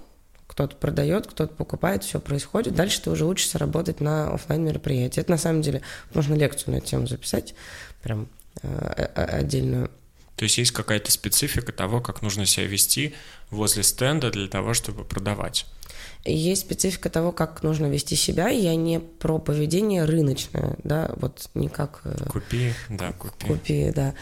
кто-то 0.47 0.75
продает, 0.75 1.27
кто-то 1.27 1.53
покупает, 1.53 2.03
все 2.03 2.19
происходит. 2.19 2.75
Дальше 2.75 3.01
ты 3.01 3.09
уже 3.09 3.25
учишься 3.25 3.57
работать 3.57 3.99
на 3.99 4.33
офлайн 4.33 4.63
мероприятии. 4.63 5.19
Это 5.19 5.31
на 5.31 5.37
самом 5.37 5.61
деле 5.61 5.81
можно 6.13 6.33
лекцию 6.35 6.73
на 6.73 6.77
эту 6.77 6.87
тему 6.87 7.07
записать, 7.07 7.55
прям 8.03 8.27
э, 8.61 8.67
отдельную. 9.15 9.89
То 10.35 10.43
есть 10.43 10.57
есть 10.57 10.71
какая-то 10.71 11.11
специфика 11.11 11.71
того, 11.71 12.01
как 12.01 12.21
нужно 12.21 12.45
себя 12.45 12.67
вести 12.67 13.13
возле 13.49 13.83
стенда 13.83 14.31
для 14.31 14.47
того, 14.47 14.73
чтобы 14.73 15.05
продавать. 15.05 15.65
Есть 16.25 16.61
специфика 16.61 17.09
того, 17.09 17.31
как 17.31 17.61
нужно 17.61 17.85
вести 17.85 18.15
себя. 18.15 18.49
Я 18.49 18.75
не 18.75 18.99
про 18.99 19.37
поведение 19.37 20.05
рыночное, 20.05 20.75
да, 20.83 21.11
вот 21.17 21.49
не 21.53 21.69
как... 21.69 22.01
Э, 22.03 22.17
купи, 22.29 22.73
да, 22.89 23.11
купи. 23.11 23.47
Купи, 23.47 23.91
да. 23.95 24.15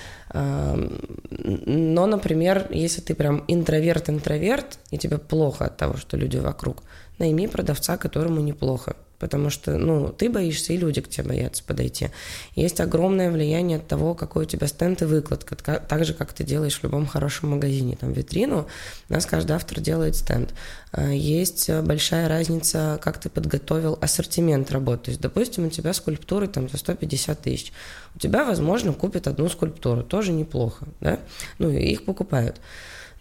Но, 1.29 2.05
например, 2.05 2.67
если 2.71 2.99
ты 2.99 3.15
прям 3.15 3.45
интроверт-интроверт, 3.47 4.79
и 4.91 4.97
тебе 4.97 5.17
плохо 5.17 5.65
от 5.65 5.77
того, 5.77 5.95
что 5.95 6.17
люди 6.17 6.37
вокруг, 6.37 6.83
найми 7.19 7.47
продавца, 7.47 7.95
которому 7.95 8.41
неплохо 8.41 8.97
потому 9.23 9.49
что, 9.49 9.77
ну, 9.77 10.09
ты 10.09 10.29
боишься, 10.29 10.73
и 10.73 10.77
люди 10.77 10.99
к 10.99 11.07
тебе 11.07 11.29
боятся 11.29 11.63
подойти. 11.63 12.09
Есть 12.55 12.81
огромное 12.81 13.31
влияние 13.31 13.77
от 13.77 13.87
того, 13.87 14.15
какой 14.15 14.43
у 14.43 14.45
тебя 14.45 14.67
стенд 14.67 15.01
и 15.01 15.05
выкладка, 15.05 15.55
так 15.55 16.03
же, 16.03 16.13
как 16.13 16.33
ты 16.33 16.43
делаешь 16.43 16.77
в 16.77 16.83
любом 16.83 17.07
хорошем 17.07 17.51
магазине, 17.51 17.95
там, 17.95 18.11
витрину, 18.11 18.67
у 19.07 19.13
нас 19.13 19.25
каждый 19.25 19.53
автор 19.53 19.79
делает 19.79 20.17
стенд. 20.17 20.53
А, 20.91 21.09
есть 21.09 21.69
большая 21.69 22.27
разница, 22.27 22.99
как 23.01 23.17
ты 23.17 23.29
подготовил 23.29 23.97
ассортимент 24.01 24.71
работ, 24.71 25.03
то 25.03 25.11
есть, 25.11 25.21
допустим, 25.21 25.67
у 25.67 25.69
тебя 25.69 25.93
скульптуры 25.93 26.49
там 26.49 26.67
за 26.67 26.75
150 26.75 27.39
тысяч, 27.39 27.71
у 28.15 28.19
тебя, 28.19 28.43
возможно, 28.43 28.91
купят 28.91 29.27
одну 29.27 29.47
скульптуру, 29.47 30.03
тоже 30.03 30.33
неплохо, 30.33 30.85
да, 30.99 31.17
ну, 31.59 31.69
и 31.69 31.93
их 31.93 32.03
покупают. 32.03 32.59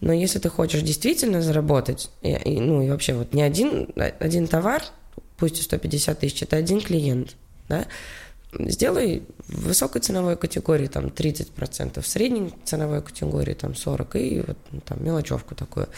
Но 0.00 0.12
если 0.12 0.40
ты 0.40 0.48
хочешь 0.48 0.82
действительно 0.82 1.40
заработать, 1.42 2.10
и, 2.22 2.32
и, 2.32 2.58
ну 2.58 2.82
и 2.82 2.90
вообще 2.90 3.14
вот 3.14 3.32
не 3.34 3.42
один, 3.42 3.88
а, 3.94 4.10
один 4.18 4.48
товар, 4.48 4.82
пусть 5.42 5.58
и 5.58 5.62
150 5.62 6.20
тысяч, 6.20 6.40
это 6.44 6.56
один 6.56 6.80
клиент, 6.80 7.34
да, 7.68 7.86
сделай 8.52 9.24
в 9.48 9.66
высокой 9.66 10.00
ценовой 10.00 10.36
категории 10.36 10.86
там 10.86 11.06
30%, 11.06 12.00
в 12.00 12.06
средней 12.06 12.54
ценовой 12.62 13.02
категории 13.02 13.54
там 13.54 13.72
40% 13.72 14.20
и 14.20 14.40
вот 14.46 14.56
ну, 14.70 14.80
там 14.80 15.04
мелочевку 15.04 15.56
такую. 15.56 15.88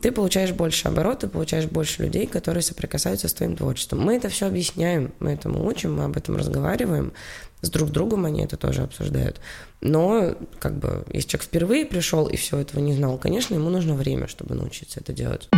Ты 0.00 0.12
получаешь 0.12 0.52
больше 0.52 0.86
оборота, 0.86 1.26
получаешь 1.26 1.64
больше 1.64 2.04
людей, 2.04 2.28
которые 2.28 2.62
соприкасаются 2.62 3.26
с 3.26 3.34
твоим 3.34 3.56
творчеством. 3.56 4.02
Мы 4.02 4.18
это 4.18 4.28
все 4.28 4.46
объясняем, 4.46 5.12
мы 5.18 5.32
этому 5.32 5.66
учим, 5.66 5.96
мы 5.96 6.04
об 6.04 6.16
этом 6.16 6.36
разговариваем, 6.36 7.12
с 7.60 7.70
друг 7.70 7.90
другом 7.90 8.24
они 8.24 8.44
это 8.44 8.56
тоже 8.56 8.82
обсуждают. 8.82 9.40
Но, 9.80 10.36
как 10.60 10.78
бы, 10.78 11.04
если 11.12 11.30
человек 11.30 11.48
впервые 11.48 11.86
пришел 11.86 12.28
и 12.28 12.36
все 12.36 12.58
этого 12.58 12.78
не 12.78 12.94
знал, 12.94 13.18
конечно, 13.18 13.54
ему 13.54 13.68
нужно 13.68 13.94
время, 13.96 14.28
чтобы 14.28 14.54
научиться 14.54 15.00
это 15.00 15.12
делать. 15.12 15.48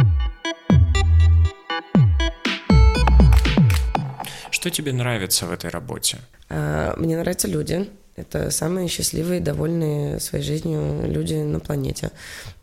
Что 4.58 4.70
тебе 4.70 4.92
нравится 4.92 5.46
в 5.46 5.52
этой 5.52 5.70
работе? 5.70 6.18
А, 6.48 6.92
мне 6.96 7.16
нравятся 7.16 7.46
люди. 7.46 7.88
Это 8.16 8.50
самые 8.50 8.88
счастливые, 8.88 9.40
довольные 9.40 10.18
своей 10.18 10.42
жизнью 10.42 11.08
люди 11.08 11.34
на 11.34 11.60
планете. 11.60 12.10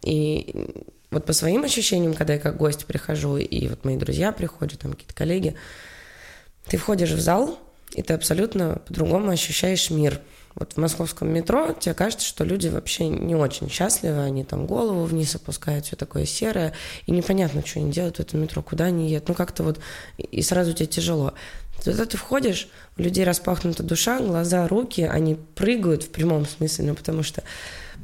И 0.02 0.74
вот 1.10 1.26
по 1.26 1.32
своим 1.32 1.64
ощущениям, 1.64 2.14
когда 2.14 2.34
я 2.34 2.40
как 2.40 2.58
гость 2.58 2.86
прихожу, 2.86 3.38
и 3.38 3.70
вот 3.70 3.86
мои 3.86 3.96
друзья 3.96 4.34
приходят, 4.34 4.82
там 4.82 4.92
какие-то 4.92 5.14
коллеги, 5.14 5.56
ты 6.66 6.76
входишь 6.76 7.12
в 7.12 7.22
зал, 7.22 7.58
и 7.94 8.02
ты 8.02 8.14
абсолютно 8.14 8.82
по-другому 8.86 9.32
ощущаешь 9.32 9.90
мир. 9.90 10.20
Вот 10.56 10.74
в 10.74 10.78
московском 10.78 11.30
метро 11.30 11.74
тебе 11.80 11.94
кажется, 11.94 12.26
что 12.26 12.46
люди 12.46 12.68
вообще 12.70 13.08
не 13.08 13.36
очень 13.36 13.70
счастливы, 13.70 14.22
они 14.22 14.46
там 14.46 14.68
голову 14.68 15.04
вниз 15.04 15.36
опускают, 15.36 15.86
все 15.86 15.96
такое 15.98 16.26
серое, 16.26 16.74
и 17.06 17.12
непонятно, 17.12 17.66
что 17.66 17.80
они 17.80 17.92
делают 17.92 18.18
в 18.18 18.20
этом 18.22 18.42
метро, 18.42 18.62
куда 18.62 18.86
они 18.86 19.10
едут. 19.10 19.30
Ну, 19.30 19.34
как-то 19.36 19.64
вот, 19.64 19.80
и 20.18 20.42
сразу 20.42 20.74
тебе 20.74 20.88
тяжело. 20.88 21.34
Туда 21.84 22.06
ты 22.06 22.18
входишь, 22.18 22.68
у 22.98 23.02
людей 23.02 23.24
распахнута 23.24 23.84
душа, 23.84 24.20
глаза, 24.20 24.68
руки, 24.68 25.02
они 25.02 25.36
прыгают 25.36 26.04
в 26.04 26.10
прямом 26.10 26.46
смысле, 26.46 26.86
ну, 26.86 26.96
потому 26.96 27.22
что 27.22 27.44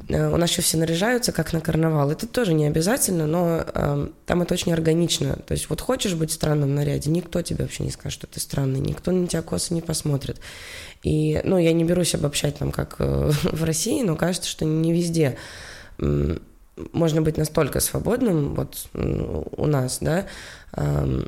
э, 0.08 0.32
у 0.32 0.36
нас 0.36 0.50
еще 0.50 0.62
все 0.62 0.76
наряжаются, 0.76 1.32
как 1.32 1.52
на 1.52 1.60
карнавал. 1.60 2.10
Это 2.10 2.26
тоже 2.26 2.54
не 2.54 2.66
обязательно, 2.66 3.26
но 3.26 3.64
э, 3.66 4.08
там 4.26 4.42
это 4.42 4.54
очень 4.54 4.72
органично. 4.72 5.36
То 5.46 5.52
есть 5.52 5.68
вот 5.68 5.80
хочешь 5.80 6.14
быть 6.14 6.30
в 6.30 6.34
странном 6.34 6.74
наряде, 6.74 7.10
никто 7.10 7.42
тебе 7.42 7.64
вообще 7.64 7.84
не 7.84 7.90
скажет, 7.90 8.18
что 8.18 8.26
ты 8.26 8.38
странный, 8.38 8.80
никто 8.80 9.10
на 9.10 9.26
тебя 9.26 9.42
косо 9.42 9.74
не 9.74 9.82
посмотрит. 9.82 10.38
И, 11.02 11.40
ну, 11.42 11.58
я 11.58 11.72
не 11.72 11.84
берусь 11.84 12.14
обобщать 12.14 12.58
там, 12.58 12.70
как 12.70 12.96
э, 12.98 13.32
в 13.44 13.64
России, 13.64 14.02
но 14.02 14.14
кажется, 14.14 14.48
что 14.48 14.64
не 14.64 14.92
везде 14.92 15.36
э, 15.98 16.38
можно 16.92 17.22
быть 17.22 17.36
настолько 17.36 17.80
свободным, 17.80 18.54
вот 18.54 18.88
у 18.94 19.66
нас, 19.66 19.98
да, 20.00 20.26
э, 20.74 21.24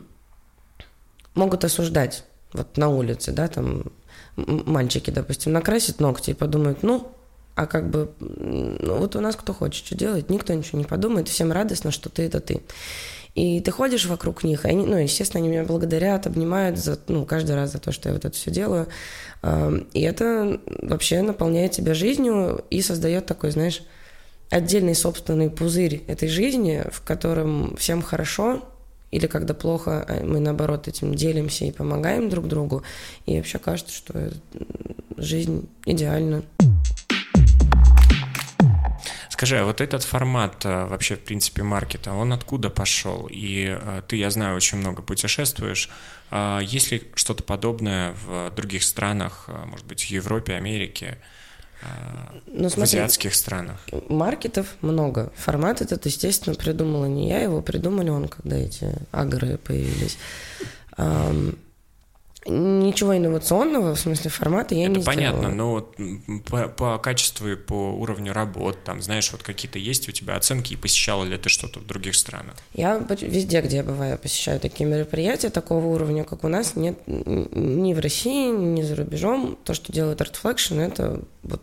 могут 1.35 1.65
осуждать 1.65 2.25
вот 2.55 2.79
на 2.79 2.89
улице, 2.89 3.33
да, 3.33 3.49
там 3.49 3.93
мальчики, 4.37 5.11
допустим, 5.11 5.53
накрасят 5.53 6.01
ногти 6.01 6.31
и 6.31 6.35
подумают, 6.35 6.83
ну, 6.83 7.13
а 7.55 7.67
как 7.67 7.91
бы, 7.91 8.11
ну, 8.19 8.97
вот 8.97 9.15
у 9.15 9.21
нас 9.21 9.37
кто 9.37 9.53
хочет, 9.53 9.85
что 9.85 9.97
делать, 9.97 10.31
никто 10.31 10.55
ничего 10.55 10.79
не 10.79 10.87
подумает, 10.87 11.29
всем 11.29 11.53
радостно, 11.53 11.91
что 11.91 12.09
ты 12.09 12.23
это 12.23 12.41
ты. 12.41 12.63
И 13.35 13.61
ты 13.61 13.71
ходишь 13.71 14.07
вокруг 14.07 14.45
них, 14.45 14.65
и 14.65 14.69
они, 14.69 14.87
ну, 14.87 14.97
естественно, 14.97 15.41
они 15.41 15.51
меня 15.51 15.65
благодарят, 15.65 16.27
обнимают 16.27 16.79
за, 16.79 16.99
ну, 17.09 17.27
каждый 17.27 17.57
раз 17.57 17.73
за 17.73 17.79
то, 17.79 17.93
что 17.93 18.09
я 18.09 18.15
вот 18.15 18.25
это 18.25 18.35
все 18.35 18.51
делаю. 18.51 18.87
И 19.93 20.01
это 20.01 20.61
вообще 20.83 21.21
наполняет 21.23 21.73
тебя 21.73 21.95
жизнью 21.95 22.65
и 22.71 22.81
создает 22.81 23.27
такой, 23.27 23.51
знаешь, 23.51 23.83
отдельный 24.51 24.95
собственный 24.95 25.51
пузырь 25.51 26.05
этой 26.07 26.29
жизни, 26.29 26.85
в 26.93 27.03
котором 27.03 27.77
всем 27.77 28.03
хорошо, 28.03 28.63
или 29.15 29.29
когда 29.29 29.55
плохо, 29.55 30.05
а 30.09 30.25
мы 30.25 30.41
наоборот 30.41 30.89
этим 30.89 31.15
делимся 31.15 31.65
и 31.65 31.71
помогаем 31.71 32.29
друг 32.29 32.49
другу. 32.49 32.83
И 33.27 33.37
вообще 33.37 33.59
кажется, 33.61 33.95
что 33.95 34.33
жизнь 35.17 35.69
идеальна. 35.87 36.43
Скажи, 39.31 39.59
а 39.59 39.65
вот 39.65 39.81
этот 39.81 40.03
формат 40.03 40.63
а, 40.65 40.89
вообще, 40.89 41.15
в 41.15 41.21
принципе, 41.21 41.63
маркета, 41.63 42.13
он 42.13 42.33
откуда 42.33 42.71
пошел? 42.71 43.29
И 43.31 43.67
а, 43.69 44.03
ты, 44.03 44.17
я 44.17 44.31
знаю, 44.31 44.57
очень 44.57 44.79
много 44.79 45.01
путешествуешь. 45.01 45.91
Есть 46.63 46.91
ли 46.91 47.03
что-то 47.15 47.45
подобное 47.45 48.17
в 48.27 48.51
других 48.57 48.83
странах, 48.83 49.49
может 49.67 49.87
быть, 49.87 50.03
в 50.03 50.11
Европе, 50.11 50.55
Америке? 50.55 51.19
Ну, 52.47 52.69
смотри, 52.69 52.81
в 52.81 52.83
азиатских 52.83 53.35
странах? 53.35 53.81
Маркетов 54.09 54.77
много. 54.81 55.33
Формат 55.37 55.81
этот, 55.81 56.07
естественно, 56.07 56.55
придумала 56.55 57.07
не 57.07 57.29
я, 57.29 57.41
его 57.41 57.61
придумали 57.63 58.11
он, 58.11 58.29
когда 58.29 58.57
эти 58.57 58.95
агры 59.11 59.59
появились. 59.59 60.17
Ничего 62.47 63.17
инновационного 63.17 63.95
в 63.95 63.99
смысле 63.99 64.31
формата 64.31 64.75
я 64.75 64.85
Это 64.85 64.99
не 64.99 65.05
понятно, 65.05 65.39
сделала. 65.39 65.55
но 65.55 65.71
вот 65.71 65.97
по, 66.45 66.69
по 66.69 66.99
качеству 66.99 67.49
и 67.49 67.57
по 67.57 67.93
уровню 67.95 68.35
работ, 68.35 68.85
там, 68.85 69.01
знаешь, 69.01 69.33
вот 69.33 69.43
какие-то 69.43 69.79
есть 69.79 70.11
у 70.11 70.13
тебя 70.13 70.37
оценки, 70.37 70.75
и 70.75 70.77
посещала 70.77 71.25
ли 71.25 71.39
ты 71.39 71.49
что-то 71.49 71.81
в 71.81 71.87
других 71.87 72.15
странах? 72.15 72.55
Я 72.75 72.99
везде, 73.23 73.63
где 73.63 73.79
я 73.79 73.83
бываю, 73.83 74.19
посещаю 74.19 74.61
такие 74.61 74.89
мероприятия 74.89 75.49
такого 75.49 75.87
уровня, 75.87 76.25
как 76.25 76.45
у 76.45 76.49
нас, 76.49 76.77
нет 76.77 76.99
ни 77.07 77.95
в 77.95 77.99
России, 77.99 78.51
ни 78.51 78.83
за 78.83 78.95
рубежом. 78.97 79.57
То, 79.65 79.73
что 79.73 79.91
делает 79.91 80.21
Art 80.21 80.35
Flexion, 80.43 80.81
это 80.83 81.23
вот 81.43 81.63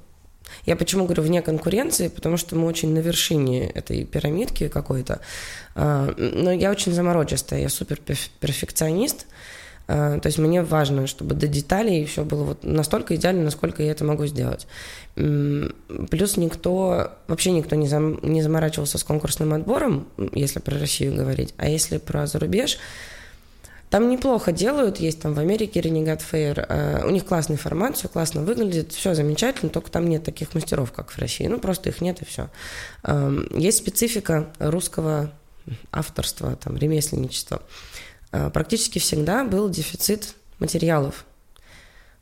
я 0.65 0.75
почему 0.75 1.05
говорю 1.05 1.23
вне 1.23 1.41
конкуренции, 1.41 2.07
потому 2.07 2.37
что 2.37 2.55
мы 2.55 2.67
очень 2.67 2.93
на 2.93 2.99
вершине 2.99 3.69
этой 3.69 4.05
пирамидки 4.05 4.67
какой-то. 4.67 5.21
А, 5.75 6.13
но 6.17 6.51
я 6.51 6.71
очень 6.71 6.93
заморочистая, 6.93 7.61
я 7.61 7.69
супер 7.69 7.97
перфекционист. 7.97 9.27
А, 9.87 10.19
то 10.19 10.27
есть 10.27 10.37
мне 10.37 10.61
важно, 10.61 11.07
чтобы 11.07 11.35
до 11.35 11.47
деталей 11.47 12.05
все 12.05 12.23
было 12.23 12.43
вот 12.43 12.63
настолько 12.63 13.15
идеально, 13.15 13.43
насколько 13.43 13.83
я 13.83 13.91
это 13.91 14.05
могу 14.05 14.25
сделать. 14.25 14.67
Плюс 15.15 16.37
никто, 16.37 17.11
вообще 17.27 17.51
никто 17.51 17.75
не, 17.75 17.87
зам, 17.87 18.19
не 18.21 18.41
заморачивался 18.41 18.97
с 18.97 19.03
конкурсным 19.03 19.53
отбором, 19.53 20.07
если 20.33 20.59
про 20.59 20.79
Россию 20.79 21.15
говорить, 21.15 21.53
а 21.57 21.67
если 21.67 21.97
про 21.97 22.27
зарубеж, 22.27 22.77
там 23.91 24.09
неплохо 24.09 24.53
делают, 24.53 25.01
есть 25.01 25.21
там 25.21 25.33
в 25.33 25.39
Америке 25.39 25.81
Renegade 25.81 26.21
Fair, 26.31 26.65
э, 26.67 27.05
у 27.05 27.09
них 27.09 27.25
классный 27.25 27.57
формат, 27.57 27.97
все 27.97 28.07
классно 28.07 28.41
выглядит, 28.41 28.93
все 28.93 29.13
замечательно, 29.13 29.69
только 29.69 29.91
там 29.91 30.07
нет 30.07 30.23
таких 30.23 30.55
мастеров, 30.55 30.93
как 30.93 31.11
в 31.11 31.17
России, 31.19 31.45
ну 31.45 31.59
просто 31.59 31.89
их 31.89 31.99
нет 31.99 32.21
и 32.21 32.25
все. 32.25 32.49
Э, 33.03 33.37
есть 33.53 33.79
специфика 33.79 34.47
русского 34.59 35.33
авторства, 35.91 36.55
там, 36.55 36.77
ремесленничества. 36.77 37.61
Э, 38.31 38.49
практически 38.49 38.97
всегда 38.97 39.43
был 39.43 39.69
дефицит 39.69 40.35
материалов 40.59 41.25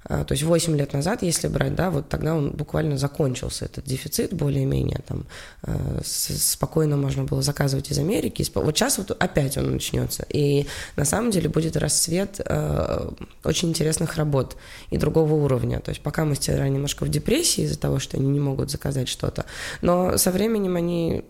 то 0.09 0.31
есть 0.31 0.41
8 0.41 0.75
лет 0.75 0.93
назад, 0.93 1.21
если 1.21 1.47
брать, 1.47 1.75
да, 1.75 1.91
вот 1.91 2.09
тогда 2.09 2.35
он 2.35 2.49
буквально 2.49 2.97
закончился, 2.97 3.65
этот 3.65 3.85
дефицит 3.85 4.33
более-менее, 4.33 5.01
там 5.07 5.27
э, 5.61 6.01
спокойно 6.03 6.97
можно 6.97 7.25
было 7.25 7.43
заказывать 7.43 7.91
из 7.91 7.99
Америки. 7.99 8.43
Вот 8.55 8.75
сейчас 8.75 8.97
вот 8.97 9.11
опять 9.11 9.55
он 9.57 9.71
начнется. 9.71 10.25
И 10.29 10.65
на 10.95 11.05
самом 11.05 11.29
деле 11.29 11.47
будет 11.47 11.77
расцвет 11.77 12.41
э, 12.43 13.09
очень 13.43 13.69
интересных 13.69 14.15
работ 14.15 14.57
и 14.89 14.97
другого 14.97 15.35
уровня. 15.35 15.79
То 15.79 15.89
есть 15.89 16.01
пока 16.01 16.25
мастера 16.25 16.67
немножко 16.67 17.05
в 17.05 17.09
депрессии 17.09 17.65
из-за 17.65 17.79
того, 17.79 17.99
что 17.99 18.17
они 18.17 18.29
не 18.29 18.39
могут 18.39 18.71
заказать 18.71 19.09
что-то, 19.09 19.45
но 19.81 20.17
со 20.17 20.31
временем 20.31 20.75
они 20.75 21.23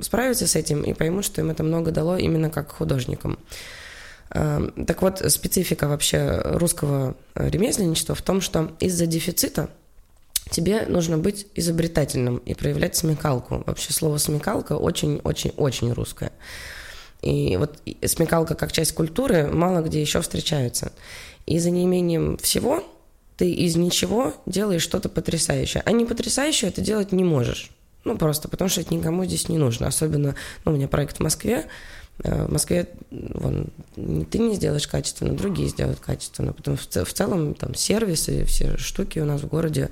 справятся 0.00 0.48
с 0.48 0.56
этим 0.56 0.82
и 0.82 0.92
поймут, 0.92 1.24
что 1.24 1.40
им 1.40 1.50
это 1.50 1.62
много 1.62 1.92
дало 1.92 2.16
именно 2.16 2.50
как 2.50 2.72
художникам. 2.72 3.38
Эм, 4.34 4.86
так 4.86 5.02
вот, 5.02 5.22
специфика 5.30 5.88
вообще 5.88 6.40
русского 6.44 7.16
э, 7.34 7.50
ремесленничества 7.50 8.14
в 8.14 8.22
том, 8.22 8.40
что 8.40 8.72
из-за 8.80 9.06
дефицита 9.06 9.68
тебе 10.50 10.86
нужно 10.88 11.18
быть 11.18 11.46
изобретательным 11.54 12.38
и 12.38 12.54
проявлять 12.54 12.96
смекалку. 12.96 13.62
Вообще 13.66 13.92
слово 13.92 14.16
смекалка 14.16 14.76
очень-очень-очень 14.76 15.92
русское. 15.92 16.32
И 17.20 17.56
вот 17.56 17.78
смекалка 18.04 18.54
как 18.54 18.72
часть 18.72 18.94
культуры 18.94 19.48
мало 19.52 19.82
где 19.82 20.00
еще 20.00 20.22
встречается. 20.22 20.92
И 21.46 21.58
за 21.58 21.70
неимением 21.70 22.38
всего 22.38 22.82
ты 23.36 23.50
из 23.52 23.76
ничего 23.76 24.34
делаешь 24.46 24.82
что-то 24.82 25.08
потрясающее. 25.08 25.82
А 25.84 25.92
не 25.92 26.06
потрясающее 26.06 26.70
это 26.70 26.80
делать 26.80 27.12
не 27.12 27.24
можешь. 27.24 27.70
Ну, 28.04 28.16
просто 28.16 28.48
потому 28.48 28.68
что 28.68 28.80
это 28.80 28.94
никому 28.94 29.24
здесь 29.24 29.48
не 29.48 29.58
нужно. 29.58 29.86
Особенно, 29.86 30.34
ну, 30.64 30.72
у 30.72 30.74
меня 30.74 30.88
проект 30.88 31.18
в 31.18 31.20
Москве, 31.20 31.66
в 32.18 32.52
Москве 32.52 32.88
вон, 33.10 33.68
ты 33.94 34.38
не 34.38 34.54
сделаешь 34.54 34.86
качественно, 34.86 35.34
другие 35.34 35.68
сделают 35.68 36.00
качественно. 36.00 36.52
Потом 36.52 36.76
в, 36.76 36.86
в 36.86 37.12
целом 37.12 37.54
там 37.54 37.74
сервисы, 37.74 38.44
все 38.44 38.76
штуки 38.76 39.18
у 39.18 39.24
нас 39.24 39.40
в 39.40 39.48
городе, 39.48 39.90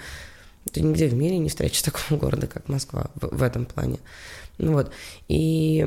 ты 0.72 0.82
нигде 0.82 1.08
в 1.08 1.14
мире 1.14 1.38
не 1.38 1.48
встретишь 1.48 1.82
такого 1.82 2.18
города, 2.18 2.46
как 2.46 2.68
Москва 2.68 3.10
в, 3.14 3.36
в 3.36 3.42
этом 3.42 3.66
плане. 3.66 3.98
Ну, 4.58 4.72
вот. 4.72 4.92
И 5.28 5.86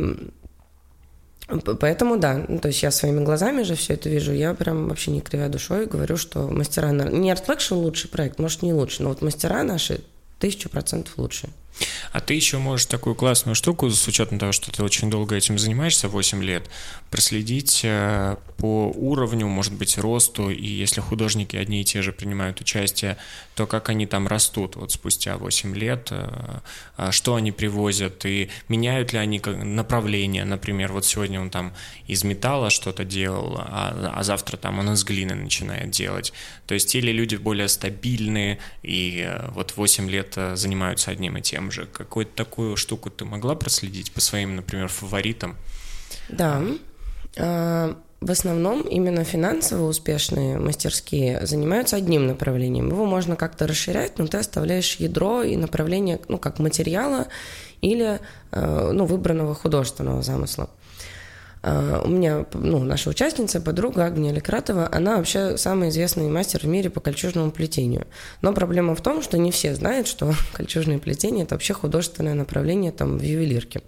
Поэтому 1.80 2.18
да, 2.18 2.46
ну, 2.48 2.58
то 2.60 2.70
есть 2.70 2.82
я 2.84 2.90
своими 2.90 3.24
глазами 3.24 3.64
же 3.64 3.76
все 3.76 3.94
это 3.94 4.10
вижу, 4.10 4.32
я 4.32 4.54
прям 4.54 4.88
вообще 4.88 5.12
не 5.12 5.20
кривя 5.20 5.50
душой 5.50 5.86
говорю, 5.86 6.16
что 6.16 6.48
мастера... 6.48 6.92
Не 6.92 7.32
Art 7.32 7.74
лучший 7.76 8.10
проект, 8.10 8.40
может, 8.40 8.62
не 8.62 8.74
лучше, 8.74 9.04
но 9.04 9.10
вот 9.10 9.22
мастера 9.22 9.62
наши 9.64 10.02
тысячу 10.40 10.70
процентов 10.70 11.18
лучше. 11.18 11.50
А 12.14 12.20
ты 12.20 12.36
еще 12.36 12.60
можешь 12.60 12.86
такую 12.86 13.16
классную 13.16 13.56
штуку, 13.56 13.90
с 13.90 14.08
учетом 14.08 14.38
того, 14.38 14.52
что 14.52 14.72
ты 14.72 14.84
очень 14.84 15.10
долго 15.10 15.36
этим 15.36 15.58
занимаешься, 15.58 16.08
8 16.08 16.44
лет, 16.44 16.70
проследить 17.10 17.82
э, 17.84 18.38
по 18.58 18.92
уровню, 18.96 19.48
может 19.48 19.74
быть, 19.74 19.98
росту, 19.98 20.52
и 20.52 20.64
если 20.66 21.02
художники 21.02 21.56
одни 21.56 21.82
и 21.82 21.84
те 21.84 22.04
же 22.04 22.14
принимают 22.14 22.62
участие, 22.62 23.18
то 23.56 23.66
как 23.66 23.90
они 23.90 24.06
там 24.06 24.28
растут 24.28 24.76
вот 24.76 24.92
спустя 24.92 25.38
8 25.38 25.76
лет, 25.76 26.10
э, 26.12 26.60
а 26.98 27.12
что 27.12 27.34
они 27.34 27.52
привозят, 27.52 28.24
и 28.26 28.50
меняют 28.70 29.12
ли 29.12 29.18
они 29.18 29.40
направление, 29.40 30.46
например, 30.46 30.94
вот 30.94 31.06
сегодня 31.06 31.42
он 31.42 31.50
там 31.50 31.74
из 32.06 32.24
металла 32.24 32.70
что-то 32.70 33.06
делал, 33.06 33.58
а, 33.58 34.14
а 34.14 34.24
завтра 34.24 34.58
там 34.58 34.78
он 34.78 34.94
из 34.94 35.04
глины 35.04 35.34
начинает 35.34 35.90
делать. 35.90 36.32
То 36.68 36.76
есть 36.76 36.94
или 36.94 37.12
люди 37.12 37.38
более 37.38 37.68
стабильные, 37.68 38.60
и 38.84 39.24
э, 39.26 39.50
вот 39.50 39.76
8 39.76 40.08
лет 40.12 40.38
занимаются 40.54 41.10
одним 41.10 41.38
и 41.38 41.42
тем 41.42 41.72
же. 41.72 41.88
Какую-то 42.04 42.36
такую 42.36 42.76
штуку 42.76 43.10
ты 43.10 43.26
могла 43.26 43.56
проследить 43.56 44.12
по 44.12 44.20
своим, 44.20 44.56
например, 44.56 44.88
фаворитам? 44.90 45.56
Да. 46.30 46.62
А, 47.38 47.98
в 48.20 48.32
основном 48.32 48.82
именно 48.82 49.24
финансово 49.24 49.88
успешные 49.88 50.58
мастерские 50.58 51.46
занимаются 51.46 51.96
одним 51.96 52.28
направлением. 52.28 52.90
Его 52.90 53.06
можно 53.06 53.36
как-то 53.36 53.68
расширять, 53.68 54.18
но 54.18 54.28
ты 54.28 54.38
оставляешь 54.38 54.96
ядро 54.96 55.44
и 55.44 55.58
направление, 55.58 56.20
ну, 56.28 56.38
как 56.38 56.60
материала 56.60 57.28
или, 57.82 58.20
э, 58.52 58.92
ну, 58.94 59.06
выбранного 59.06 59.56
художественного 59.56 60.22
замысла. 60.22 60.70
Э, 61.64 62.02
у 62.04 62.10
меня, 62.10 62.46
ну, 62.54 62.84
наша 62.84 63.10
участница, 63.10 63.62
подруга 63.62 64.06
Агния 64.06 64.34
Лекратова, 64.34 64.90
она 64.92 65.18
вообще 65.18 65.58
самый 65.58 65.90
известный 65.90 66.28
мастер 66.28 66.60
в 66.62 66.66
мире 66.66 66.90
по 66.90 67.00
кольчужному 67.00 67.52
плетению. 67.52 68.06
Но 68.42 68.54
проблема 68.54 68.96
в 68.96 69.02
том, 69.02 69.22
что 69.24 69.38
не 69.38 69.52
все 69.52 69.74
знают, 69.74 70.08
что 70.08 70.34
кольчужное 70.54 71.00
плетение– 71.00 71.44
это 71.46 71.56
вообще 71.56 71.74
художественное 71.74 72.34
направление 72.34 72.92
там 72.92 73.18
в 73.18 73.24
ювелирке, 73.24 73.82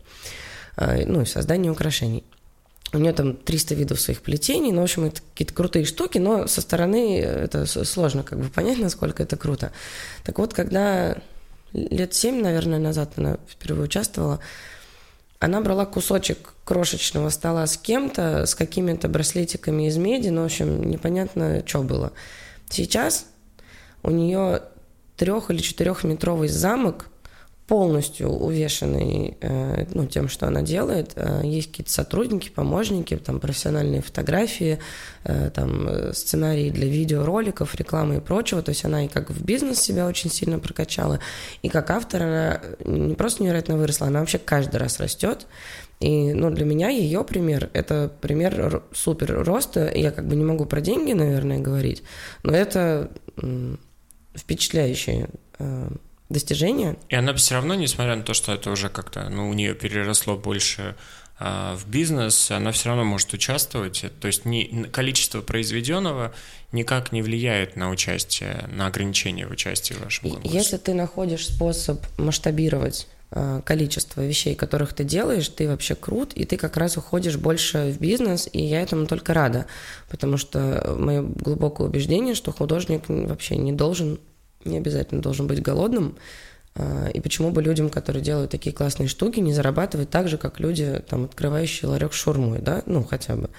э, 0.78 1.06
ну, 1.06 1.22
и 1.22 1.26
в 1.26 1.30
создании 1.30 1.70
украшений. 1.70 2.24
У 2.94 2.98
нее 2.98 3.12
там 3.12 3.36
300 3.36 3.76
видов 3.76 4.00
своих 4.00 4.22
плетений, 4.22 4.72
ну, 4.72 4.80
в 4.80 4.86
общем, 4.86 5.04
это 5.04 5.22
какие-то 5.34 5.54
крутые 5.54 5.84
штуки, 5.84 6.18
но 6.18 6.48
со 6.48 6.62
стороны 6.62 7.20
это 7.20 7.66
сложно 7.66 8.24
как 8.24 8.40
бы 8.40 8.48
понять, 8.48 8.78
насколько 8.80 9.22
это 9.22 9.36
круто. 9.36 9.74
Так 10.24 10.40
вот, 10.40 10.54
когда 10.54 11.18
лет 11.74 12.14
7, 12.14 12.42
наверное, 12.42 12.80
назад 12.80 13.14
она 13.18 13.38
впервые 13.50 13.84
участвовала, 13.84 14.40
она 15.40 15.62
брала 15.62 15.86
кусочек 15.86 16.54
крошечного 16.64 17.30
стола 17.30 17.68
с 17.68 17.78
кем-то, 17.78 18.46
с 18.46 18.56
какими-то 18.56 19.08
браслетиками 19.08 19.88
из 19.88 19.98
меди, 19.98 20.30
ну, 20.30 20.42
в 20.42 20.46
общем, 20.46 20.84
непонятно, 20.84 21.64
что 21.66 21.84
было. 21.84 22.14
Сейчас 22.70 23.26
у 24.04 24.12
нее 24.12 24.62
трех- 25.18 25.52
или 25.52 25.60
четырехметровый 25.60 26.48
замок– 26.50 27.08
полностью 27.68 28.30
увешанный 28.30 29.38
э, 29.42 29.86
ну, 29.94 30.06
тем, 30.06 30.30
что 30.30 30.48
она 30.48 30.62
делает. 30.62 31.14
Э, 31.16 31.42
есть 31.44 31.70
какие-то 31.70 31.92
сотрудники, 31.92 32.50
помощники, 32.50 33.18
там 33.18 33.40
профессиональные 33.40 34.02
фотографии, 34.02 34.78
э, 35.24 35.50
там 35.50 36.14
сценарии 36.14 36.70
для 36.70 36.88
видеороликов, 36.88 37.74
рекламы 37.74 38.18
и 38.18 38.20
прочего. 38.20 38.62
То 38.62 38.70
есть 38.70 38.86
она 38.86 39.06
и 39.06 39.08
как 39.08 39.32
в 39.32 39.44
бизнес 39.44 39.80
себя 39.80 40.06
очень 40.06 40.30
сильно 40.30 40.60
прокачала, 40.60 41.20
и 41.64 41.70
как 41.70 41.90
автор 41.90 42.24
она 42.24 42.62
не 42.86 43.16
просто 43.16 43.42
невероятно 43.42 43.78
выросла, 43.78 44.08
она 44.08 44.20
вообще 44.20 44.38
каждый 44.38 44.78
раз 44.78 45.00
растет. 45.00 45.48
И 46.00 46.34
ну, 46.34 46.52
для 46.52 46.66
меня 46.66 46.90
ее 46.90 47.24
пример– 47.24 47.70
это 47.74 48.12
пример 48.22 48.84
супер 48.92 49.44
роста. 49.44 49.92
Я 49.96 50.12
как 50.12 50.28
бы 50.28 50.36
не 50.36 50.44
могу 50.44 50.66
про 50.66 50.82
деньги, 50.82 51.14
наверное, 51.14 51.60
говорить, 51.60 52.04
но 52.44 52.54
это 52.54 53.10
впечатляющие 54.36 55.30
достижения. 56.30 56.98
И 57.10 57.16
она 57.16 57.34
все 57.34 57.56
равно, 57.56 57.76
несмотря 57.76 58.16
на 58.16 58.24
то, 58.24 58.34
что 58.34 58.54
это 58.54 58.72
уже 58.72 58.90
как-то, 58.90 59.30
ну, 59.30 59.50
у 59.50 59.54
нее 59.54 59.76
переросло 59.76 60.36
больше 60.36 60.96
а, 61.38 61.76
в 61.76 61.88
бизнес, 61.88 62.50
она 62.52 62.72
все 62.72 62.90
равно 62.90 63.04
может 63.04 63.34
участвовать. 63.34 64.06
То 64.20 64.28
есть 64.28 64.46
не, 64.46 64.86
количество 64.92 65.42
произведенного 65.42 66.34
никак 66.72 67.12
не 67.12 67.22
влияет 67.22 67.76
на 67.76 67.90
участие, 67.90 68.68
на 68.72 68.88
ограничение 68.88 69.48
в 69.48 69.52
участии 69.52 69.94
в 69.94 70.02
вашем 70.02 70.30
конкурсе. 70.32 70.58
Если 70.58 70.78
ты 70.78 70.94
находишь 70.94 71.48
способ 71.48 72.02
масштабировать 72.18 73.08
а, 73.32 73.62
количество 73.62 74.26
вещей, 74.26 74.56
которых 74.56 74.94
ты 74.94 75.04
делаешь, 75.04 75.50
ты 75.50 75.68
вообще 75.68 75.96
крут, 75.96 76.34
и 76.34 76.46
ты 76.46 76.58
как 76.58 76.78
раз 76.78 76.96
уходишь 76.96 77.36
больше 77.36 77.92
в 77.92 78.00
бизнес, 78.00 78.48
и 78.52 78.64
я 78.64 78.82
этому 78.82 79.06
только 79.06 79.34
рада, 79.34 79.66
потому 80.10 80.38
что 80.38 80.96
мое 80.98 81.22
глубокое 81.22 81.88
убеждение, 81.88 82.34
что 82.34 82.52
художник 82.52 83.04
вообще 83.10 83.58
не 83.58 83.74
должен 83.74 84.20
не 84.66 84.78
обязательно 84.78 85.22
должен 85.22 85.48
быть 85.48 85.62
голодным. 85.62 86.18
А, 86.76 87.08
и 87.08 87.20
почему 87.22 87.52
бы 87.52 87.62
людям, 87.62 87.90
которые 87.90 88.24
делают 88.24 88.52
такие 88.52 88.76
классные 88.76 89.08
штуки, 89.08 89.40
не 89.40 89.54
зарабатывать 89.54 90.10
так 90.10 90.28
же, 90.28 90.38
как 90.38 90.60
люди, 90.60 91.02
там, 91.08 91.26
открывающие 91.26 91.90
ларек 91.90 92.14
шурмой, 92.14 92.60
да, 92.60 92.84
ну, 92.86 93.04
хотя 93.04 93.36
бы. 93.36 93.50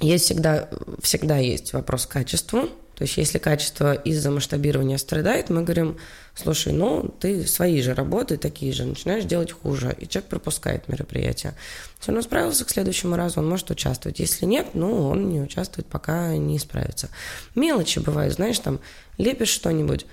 Есть 0.00 0.26
всегда, 0.26 0.68
всегда 1.02 1.38
есть 1.38 1.72
вопрос 1.72 2.06
к 2.06 2.10
качеству. 2.10 2.68
То 2.98 3.04
есть 3.04 3.16
если 3.16 3.38
качество 3.38 3.94
из-за 3.94 4.32
масштабирования 4.32 4.98
страдает, 4.98 5.50
мы 5.50 5.62
говорим, 5.62 5.98
слушай, 6.34 6.72
ну, 6.72 7.14
ты 7.20 7.46
свои 7.46 7.80
же 7.80 7.94
работы 7.94 8.36
такие 8.38 8.72
же, 8.72 8.84
начинаешь 8.84 9.22
делать 9.22 9.52
хуже, 9.52 9.96
и 10.00 10.08
человек 10.08 10.28
пропускает 10.28 10.88
мероприятие. 10.88 11.54
Если 12.00 12.12
он 12.12 12.20
справился 12.24 12.64
к 12.64 12.70
следующему 12.70 13.14
разу, 13.14 13.38
он 13.38 13.48
может 13.48 13.70
участвовать. 13.70 14.18
Если 14.18 14.46
нет, 14.46 14.70
ну, 14.74 15.10
он 15.10 15.28
не 15.28 15.40
участвует, 15.40 15.86
пока 15.86 16.36
не 16.36 16.58
справится. 16.58 17.08
Мелочи 17.54 18.00
бывают, 18.00 18.34
знаешь, 18.34 18.58
там, 18.58 18.80
лепишь 19.16 19.50
что-нибудь, 19.50 20.04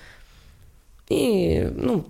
и, 1.10 1.68
ну, 1.74 2.08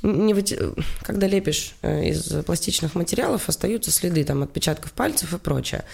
не 0.00 0.32
выти... 0.32 0.58
когда 1.02 1.26
лепишь 1.26 1.74
э, 1.82 2.06
из 2.06 2.22
пластичных 2.46 2.94
материалов, 2.94 3.50
остаются 3.50 3.90
следы 3.90 4.24
там 4.24 4.42
отпечатков 4.42 4.92
пальцев 4.92 5.34
и 5.34 5.38
прочее. 5.38 5.84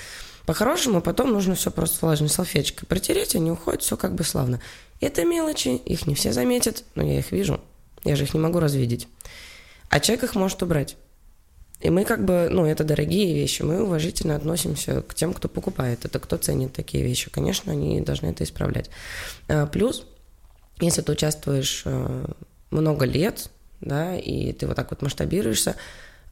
По-хорошему, 0.46 1.00
потом 1.00 1.32
нужно 1.32 1.54
все 1.54 1.70
просто 1.70 2.04
влажной 2.04 2.28
салфеточкой 2.28 2.86
протереть, 2.86 3.34
они 3.34 3.50
уходят, 3.50 3.82
все 3.82 3.96
как 3.96 4.14
бы 4.14 4.24
славно. 4.24 4.60
Это 5.00 5.24
мелочи, 5.24 5.68
их 5.68 6.06
не 6.06 6.14
все 6.14 6.32
заметят, 6.32 6.84
но 6.94 7.02
я 7.02 7.18
их 7.18 7.32
вижу. 7.32 7.60
Я 8.04 8.16
же 8.16 8.24
их 8.24 8.34
не 8.34 8.40
могу 8.40 8.60
развидеть. 8.60 9.08
А 9.88 10.00
человек 10.00 10.24
их 10.24 10.34
может 10.34 10.62
убрать. 10.62 10.96
И 11.80 11.90
мы 11.90 12.04
как 12.04 12.24
бы, 12.24 12.48
ну, 12.50 12.66
это 12.66 12.84
дорогие 12.84 13.34
вещи, 13.34 13.62
мы 13.62 13.82
уважительно 13.82 14.36
относимся 14.36 15.02
к 15.02 15.14
тем, 15.14 15.34
кто 15.34 15.48
покупает 15.48 16.04
это, 16.04 16.18
кто 16.18 16.36
ценит 16.36 16.72
такие 16.72 17.04
вещи. 17.04 17.30
Конечно, 17.30 17.72
они 17.72 18.00
должны 18.00 18.28
это 18.28 18.44
исправлять. 18.44 18.90
А, 19.48 19.66
плюс, 19.66 20.06
если 20.80 21.02
ты 21.02 21.12
участвуешь 21.12 21.82
э, 21.84 22.26
много 22.70 23.04
лет, 23.04 23.50
да, 23.80 24.16
и 24.16 24.52
ты 24.52 24.66
вот 24.66 24.76
так 24.76 24.90
вот 24.90 25.02
масштабируешься, 25.02 25.76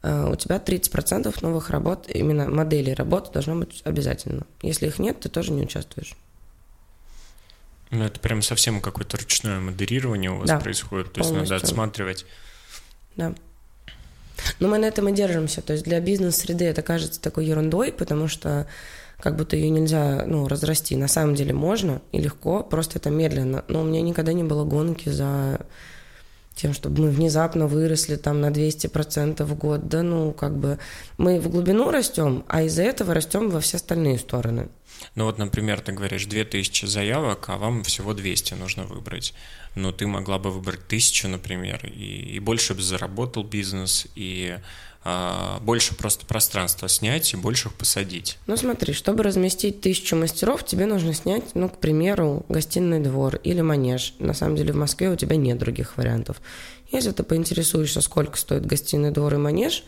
у 0.03 0.35
тебя 0.35 0.57
30% 0.57 1.37
новых 1.43 1.71
работ, 1.71 2.09
именно 2.09 2.49
моделей 2.49 2.95
работ 2.95 3.31
должно 3.33 3.57
быть 3.57 3.83
обязательно. 3.85 4.47
Если 4.61 4.89
их 4.89 4.99
нет, 4.99 5.21
ты 5.21 5.29
тоже 5.29 5.53
не 5.53 5.63
участвуешь. 5.63 6.17
Ну, 7.91 8.05
это 8.05 8.19
прям 8.19 8.41
совсем 8.43 8.81
какое-то 8.81 9.19
ручное 9.19 9.61
модерирование 9.61 10.31
у 10.31 10.39
вас 10.39 10.49
да, 10.49 10.59
происходит, 10.59 11.13
то 11.13 11.21
есть 11.21 11.31
полностью. 11.31 11.55
надо 11.55 11.65
отсматривать. 11.65 12.27
Да. 13.17 13.35
Но 14.61 14.69
мы 14.69 14.79
на 14.79 14.87
этом 14.87 15.09
и 15.09 15.13
держимся. 15.13 15.61
То 15.61 15.75
есть 15.75 15.85
для 15.85 16.01
бизнес-среды 16.01 16.65
это 16.65 16.83
кажется 16.83 17.21
такой 17.21 17.47
ерундой, 17.47 17.93
потому 17.93 18.29
что 18.29 18.67
как 19.19 19.37
будто 19.37 19.57
ее 19.57 19.71
нельзя 19.71 20.25
ну, 20.27 20.49
разрасти. 20.49 20.97
На 20.97 21.07
самом 21.07 21.35
деле 21.35 21.53
можно 21.53 22.01
и 22.13 22.19
легко, 22.19 22.63
просто 22.63 22.99
это 22.99 23.11
медленно. 23.11 23.65
Но 23.69 23.83
у 23.83 23.85
меня 23.85 24.01
никогда 24.01 24.33
не 24.33 24.43
было 24.43 24.65
гонки 24.65 25.11
за 25.11 25.61
тем, 26.55 26.75
чтобы 26.75 27.03
мы 27.03 27.11
внезапно 27.11 27.67
выросли 27.67 28.17
там 28.17 28.41
на 28.41 28.51
200% 28.51 29.45
в 29.45 29.55
год. 29.55 29.89
Да 29.89 30.03
ну, 30.03 30.33
как 30.33 30.57
бы 30.57 30.79
мы 31.19 31.41
в 31.41 31.49
глубину 31.49 31.91
растем, 31.91 32.45
а 32.49 32.63
из-за 32.63 32.83
этого 32.83 33.15
растем 33.15 33.51
во 33.51 33.61
все 33.61 33.77
остальные 33.77 34.19
стороны. 34.19 34.69
Ну 35.15 35.25
вот, 35.25 35.39
например, 35.39 35.81
ты 35.81 35.93
говоришь 35.93 36.27
2000 36.27 36.87
заявок, 36.87 37.49
а 37.49 37.57
вам 37.57 37.83
всего 37.83 38.15
200 38.15 38.55
нужно 38.55 38.85
выбрать. 38.85 39.35
Но 39.75 39.91
ты 39.91 40.07
могла 40.07 40.39
бы 40.39 40.51
выбрать 40.51 40.87
1000, 40.87 41.29
например, 41.29 41.87
и, 41.87 42.37
и 42.37 42.39
больше 42.39 42.75
бы 42.75 42.83
заработал 42.83 43.43
бизнес, 43.43 44.07
и 44.15 44.59
а, 45.05 45.59
больше 45.61 45.97
просто 45.97 46.27
пространства 46.27 46.89
снять 46.89 47.33
и 47.33 47.37
больше 47.37 47.69
их 47.69 47.75
посадить. 47.75 48.39
Ну 48.47 48.57
смотри, 48.57 48.93
чтобы 48.93 49.25
разместить 49.25 49.81
тысячу 49.81 50.15
мастеров, 50.15 50.65
тебе 50.65 50.87
нужно 50.87 51.13
снять, 51.13 51.55
ну, 51.55 51.69
к 51.69 51.79
примеру, 51.79 52.47
гостиный 52.49 53.01
двор 53.01 53.37
или 53.37 53.61
манеж. 53.63 54.15
На 54.21 54.33
самом 54.33 54.55
деле 54.55 54.73
в 54.73 54.77
Москве 54.77 55.11
у 55.11 55.17
тебя 55.17 55.35
нет 55.37 55.59
других 55.59 55.97
вариантов. 55.97 56.41
Если 56.93 57.11
ты 57.11 57.25
поинтересуешься, 57.25 58.01
сколько 58.01 58.37
стоит 58.37 58.65
гостиный 58.65 59.11
двор 59.11 59.35
и 59.35 59.39
манеж, 59.39 59.83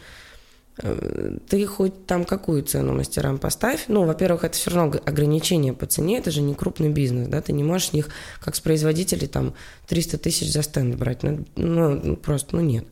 э, 0.82 1.36
ты 1.48 1.64
хоть 1.64 2.06
там 2.06 2.24
какую 2.24 2.64
цену 2.64 2.94
мастерам 2.94 3.38
поставь. 3.38 3.84
Ну, 3.86 4.06
во-первых, 4.06 4.42
это 4.42 4.56
все 4.56 4.70
равно 4.70 4.98
ограничение 5.04 5.74
по 5.74 5.86
цене, 5.86 6.18
это 6.18 6.32
же 6.32 6.40
не 6.40 6.54
крупный 6.54 6.88
бизнес, 6.88 7.28
да, 7.28 7.40
ты 7.40 7.52
не 7.52 7.62
можешь 7.62 7.90
с 7.90 7.92
них, 7.92 8.08
как 8.40 8.56
с 8.56 8.60
производителей, 8.60 9.28
там, 9.28 9.54
300 9.86 10.18
тысяч 10.18 10.50
за 10.50 10.62
стенд 10.62 10.96
брать. 10.96 11.22
Ну, 11.22 11.44
ну, 11.54 12.16
просто, 12.16 12.56
ну, 12.56 12.62
нет, 12.62 12.86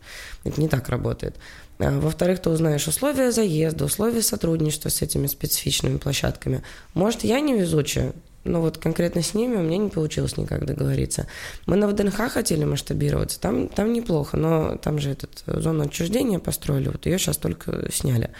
это 0.44 0.60
не 0.60 0.68
так 0.68 0.88
работает. 0.88 1.34
А, 1.78 1.98
во-вторых, 1.98 2.40
ты 2.40 2.50
узнаешь 2.50 2.86
условия 2.86 3.32
заезда, 3.32 3.84
условия 3.84 4.22
сотрудничества 4.22 4.88
с 4.88 5.02
этими 5.02 5.26
специфичными 5.26 5.98
площадками. 5.98 6.62
Может, 6.94 7.24
я 7.24 7.40
не 7.40 7.54
везучая, 7.54 8.12
но 8.44 8.60
вот 8.60 8.78
конкретно 8.78 9.22
с 9.22 9.34
ними 9.34 9.56
у 9.56 9.62
меня 9.62 9.78
не 9.78 9.88
получилось 9.88 10.36
никак 10.36 10.64
договориться. 10.64 11.26
Мы 11.66 11.76
на 11.76 11.88
ВДНХ 11.88 12.30
хотели 12.30 12.64
масштабироваться, 12.64 13.40
там, 13.40 13.68
там 13.68 13.92
неплохо, 13.92 14.36
но 14.36 14.76
там 14.76 14.98
же 14.98 15.10
этот 15.10 15.42
э, 15.46 15.60
зону 15.60 15.84
отчуждения 15.84 16.38
построили, 16.38 16.88
вот 16.88 17.06
ее 17.06 17.18
сейчас 17.18 17.36
только 17.36 17.90
сняли. 17.92 18.30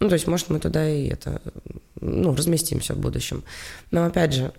Ну, 0.00 0.08
то 0.08 0.14
есть, 0.14 0.26
может, 0.26 0.48
мы 0.48 0.58
туда 0.58 0.88
и 0.88 1.08
это, 1.08 1.42
ну, 2.00 2.34
разместимся 2.34 2.94
в 2.94 2.98
будущем. 2.98 3.44
Но 3.90 4.04
опять 4.04 4.32
же, 4.32 4.52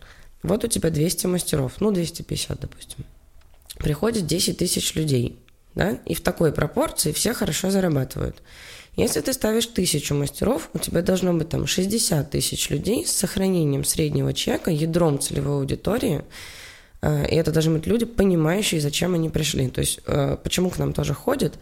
вот 0.44 0.64
у 0.64 0.68
тебя 0.68 0.90
200 0.90 1.26
мастеров, 1.28 1.74
ну, 1.80 1.92
250, 1.92 2.60
допустим. 2.60 3.06
Приходит 3.78 4.28
10 4.28 4.58
тысяч 4.58 4.94
людей 4.96 5.40
да, 5.76 6.00
и 6.06 6.14
в 6.14 6.22
такой 6.22 6.52
пропорции 6.52 7.12
все 7.12 7.34
хорошо 7.34 7.72
зарабатывают. 7.72 8.42
Если 8.98 9.22
ты 9.22 9.32
ставишь 9.32 9.68
тысячу 9.68 10.16
мастеров, 10.16 10.70
у 10.74 10.80
тебя 10.80 11.02
должно 11.02 11.34
быть 11.34 11.50
там 11.50 11.66
60 11.66 12.30
тысяч 12.30 12.70
людей 12.70 13.06
с 13.06 13.12
сохранением 13.12 13.86
среднего 13.86 14.34
чека, 14.34 14.70
ядром 14.70 15.20
целевой 15.20 15.60
аудитории, 15.60 16.24
э, 17.02 17.28
и 17.30 17.36
это 17.36 17.52
должны 17.52 17.78
быть 17.78 17.88
люди, 17.88 18.06
понимающие, 18.06 18.82
зачем 18.82 19.14
они 19.14 19.30
пришли. 19.30 19.70
То 19.70 19.80
есть, 19.80 20.02
э, 20.06 20.38
почему 20.44 20.70
к 20.70 20.78
нам 20.78 20.92
тоже 20.92 21.14
ходят. 21.14 21.58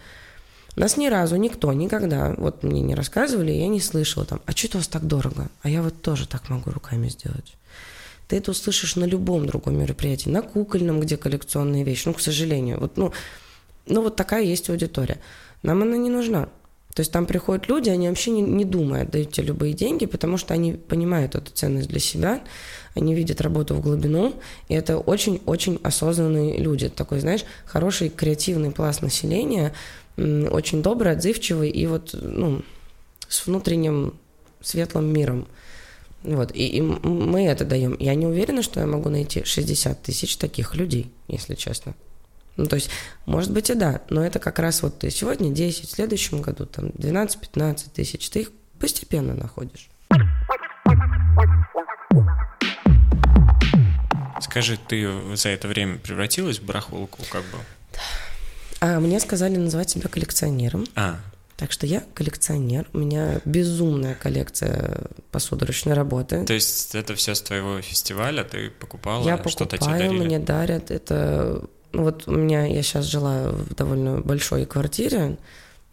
Нас 0.76 0.98
ни 0.98 1.08
разу 1.08 1.36
никто 1.36 1.72
никогда, 1.74 2.34
вот 2.38 2.64
мне 2.64 2.82
не 2.82 2.96
рассказывали, 2.96 3.52
я 3.52 3.68
не 3.68 3.82
слышала 3.82 4.26
там, 4.26 4.42
а 4.46 4.52
что 4.52 4.68
это 4.68 4.78
у 4.78 4.80
вас 4.80 4.88
так 4.88 5.06
дорого? 5.06 5.50
А 5.62 5.70
я 5.70 5.84
вот 5.84 6.02
тоже 6.02 6.28
так 6.28 6.50
могу 6.50 6.72
руками 6.72 7.10
сделать. 7.10 7.56
Ты 8.28 8.38
это 8.38 8.52
услышишь 8.52 8.96
на 8.96 9.06
любом 9.06 9.46
другом 9.46 9.80
мероприятии, 9.80 10.30
на 10.30 10.42
кукольном, 10.42 11.00
где 11.00 11.18
коллекционные 11.18 11.84
вещи. 11.84 12.08
Ну, 12.08 12.14
к 12.14 12.22
сожалению, 12.22 12.80
вот, 12.80 12.96
ну, 12.96 13.12
ну 13.90 14.02
вот 14.02 14.16
такая 14.16 14.44
есть 14.44 14.70
аудитория. 14.70 15.18
Нам 15.64 15.82
она 15.82 15.98
не 15.98 16.10
нужна. 16.10 16.50
То 16.96 17.02
есть 17.02 17.12
там 17.12 17.26
приходят 17.26 17.68
люди, 17.68 17.90
они 17.90 18.10
вообще 18.10 18.32
не, 18.32 18.42
не 18.42 18.66
думают, 18.66 19.12
дают 19.12 19.32
тебе 19.32 19.48
любые 19.48 19.74
деньги, 19.74 20.06
потому 20.06 20.38
что 20.38 20.54
они 20.54 20.74
понимают 20.74 21.36
эту 21.36 21.52
ценность 21.52 21.88
для 21.88 22.00
себя, 22.00 22.42
они 22.96 23.14
видят 23.14 23.42
работу 23.42 23.76
в 23.76 23.82
глубину, 23.82 24.34
и 24.68 24.74
это 24.74 24.98
очень-очень 24.98 25.80
осознанные 25.84 26.58
люди. 26.58 26.90
Такой, 26.90 27.20
знаешь, 27.20 27.46
хороший 27.66 28.10
креативный 28.10 28.72
пласт 28.72 29.02
населения, 29.02 29.74
очень 30.18 30.82
добрый, 30.82 31.14
отзывчивый 31.14 31.70
и 31.70 31.86
вот, 31.86 32.10
ну, 32.14 32.64
с 33.28 33.46
внутренним 33.46 34.16
светлым 34.60 35.06
миром. 35.06 35.48
Вот, 36.24 36.54
и, 36.54 36.68
и 36.68 36.82
мы 36.82 37.46
это 37.46 37.64
даем. 37.64 37.96
Я 38.00 38.14
не 38.16 38.26
уверена, 38.26 38.62
что 38.62 38.82
я 38.82 38.88
могу 38.88 39.10
найти 39.10 39.44
60 39.46 40.02
тысяч 40.02 40.36
таких 40.36 40.76
людей, 40.76 41.12
если 41.28 41.56
честно. 41.56 41.94
Ну, 42.60 42.66
то 42.66 42.76
есть, 42.76 42.90
может 43.26 43.52
быть 43.54 43.70
и 43.70 43.74
да, 43.74 44.02
но 44.10 44.22
это 44.22 44.40
как 44.40 44.60
раз 44.60 44.84
вот 44.84 45.00
ты 45.00 45.10
сегодня 45.10 45.50
10, 45.50 45.88
в 45.88 45.92
следующем 45.92 46.42
году 46.42 46.66
там 46.66 46.88
12-15 46.88 47.92
тысяч, 47.94 48.30
ты 48.30 48.42
их 48.42 48.52
постепенно 48.78 49.34
находишь. 49.34 49.90
Скажи, 54.42 54.78
ты 54.78 55.08
за 55.38 55.50
это 55.50 55.70
время 55.70 56.00
превратилась 56.00 56.60
в 56.60 56.66
барахолку, 56.66 57.20
как 57.32 57.44
бы? 57.44 57.58
Да. 57.94 58.00
А 58.82 59.00
мне 59.00 59.22
сказали 59.22 59.56
называть 59.56 59.90
себя 59.90 60.10
коллекционером. 60.10 60.86
А. 60.96 61.18
Так 61.56 61.72
что 61.72 61.86
я 61.86 62.04
коллекционер. 62.14 62.88
У 62.92 62.98
меня 62.98 63.40
безумная 63.46 64.16
коллекция 64.16 65.08
посудоручной 65.32 65.94
работы. 65.94 66.46
То 66.46 66.54
есть 66.54 66.94
это 66.96 67.16
все 67.16 67.36
с 67.36 67.42
твоего 67.42 67.82
фестиваля? 67.82 68.44
Ты 68.44 68.70
покупала? 68.70 69.26
Я 69.26 69.42
что-то 69.48 69.78
тебе 69.78 69.92
дарили? 69.92 70.26
мне 70.26 70.40
дарят. 70.40 70.92
Это 70.92 71.70
вот 71.94 72.28
у 72.28 72.32
меня, 72.32 72.66
я 72.66 72.82
сейчас 72.84 73.06
жила 73.06 73.50
в 73.50 73.74
довольно 73.76 74.22
большой 74.22 74.66
квартире, 74.66 75.38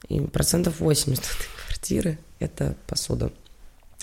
и 0.08 0.20
процентов 0.20 0.80
80 0.80 1.22
этой 1.22 1.48
квартиры– 1.64 2.18
это 2.38 2.76
посуда. 2.86 3.32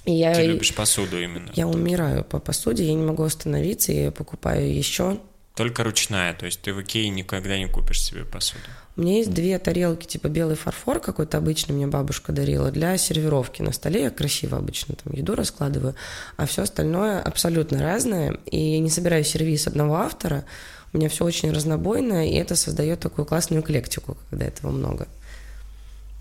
И 0.05 0.11
я, 0.11 0.33
Ты 0.33 0.47
любишь 0.47 0.73
посуду 0.73 1.21
именно? 1.21 1.49
Я 1.53 1.67
умираю 1.67 2.23
по 2.23 2.39
посуде, 2.39 2.85
я 2.85 2.93
не 2.93 3.03
могу 3.03 3.23
остановиться, 3.23 3.91
я 3.91 4.11
покупаю 4.11 4.73
еще. 4.73 5.19
Только 5.55 5.83
ручная, 5.83 6.33
то 6.33 6.45
есть 6.45 6.61
ты 6.61 6.73
в 6.73 6.81
Икее 6.81 7.09
никогда 7.09 7.57
не 7.57 7.67
купишь 7.67 8.01
себе 8.01 8.25
посуду? 8.25 8.63
У 8.95 9.01
меня 9.01 9.17
есть 9.17 9.31
две 9.31 9.57
тарелки, 9.59 10.05
типа 10.05 10.27
белый 10.27 10.55
фарфор 10.55 10.99
какой-то 10.99 11.37
обычный 11.37 11.73
мне 11.73 11.87
бабушка 11.87 12.31
дарила 12.31 12.71
для 12.71 12.97
сервировки 12.97 13.61
на 13.61 13.71
столе. 13.71 14.03
Я 14.03 14.09
красиво 14.09 14.57
обычно 14.57 14.95
там 14.95 15.13
еду 15.13 15.35
раскладываю, 15.35 15.95
а 16.37 16.45
все 16.45 16.63
остальное 16.63 17.21
абсолютно 17.21 17.81
разное. 17.81 18.37
И 18.51 18.57
я 18.57 18.79
не 18.79 18.89
собираю 18.89 19.23
сервис 19.23 19.67
одного 19.67 19.97
автора, 19.97 20.45
у 20.93 20.97
меня 20.97 21.09
все 21.09 21.25
очень 21.25 21.51
разнобойно, 21.51 22.29
и 22.29 22.35
это 22.35 22.55
создает 22.55 22.99
такую 22.99 23.25
классную 23.25 23.63
эклектику, 23.63 24.17
когда 24.29 24.45
этого 24.45 24.71
много. 24.71 25.07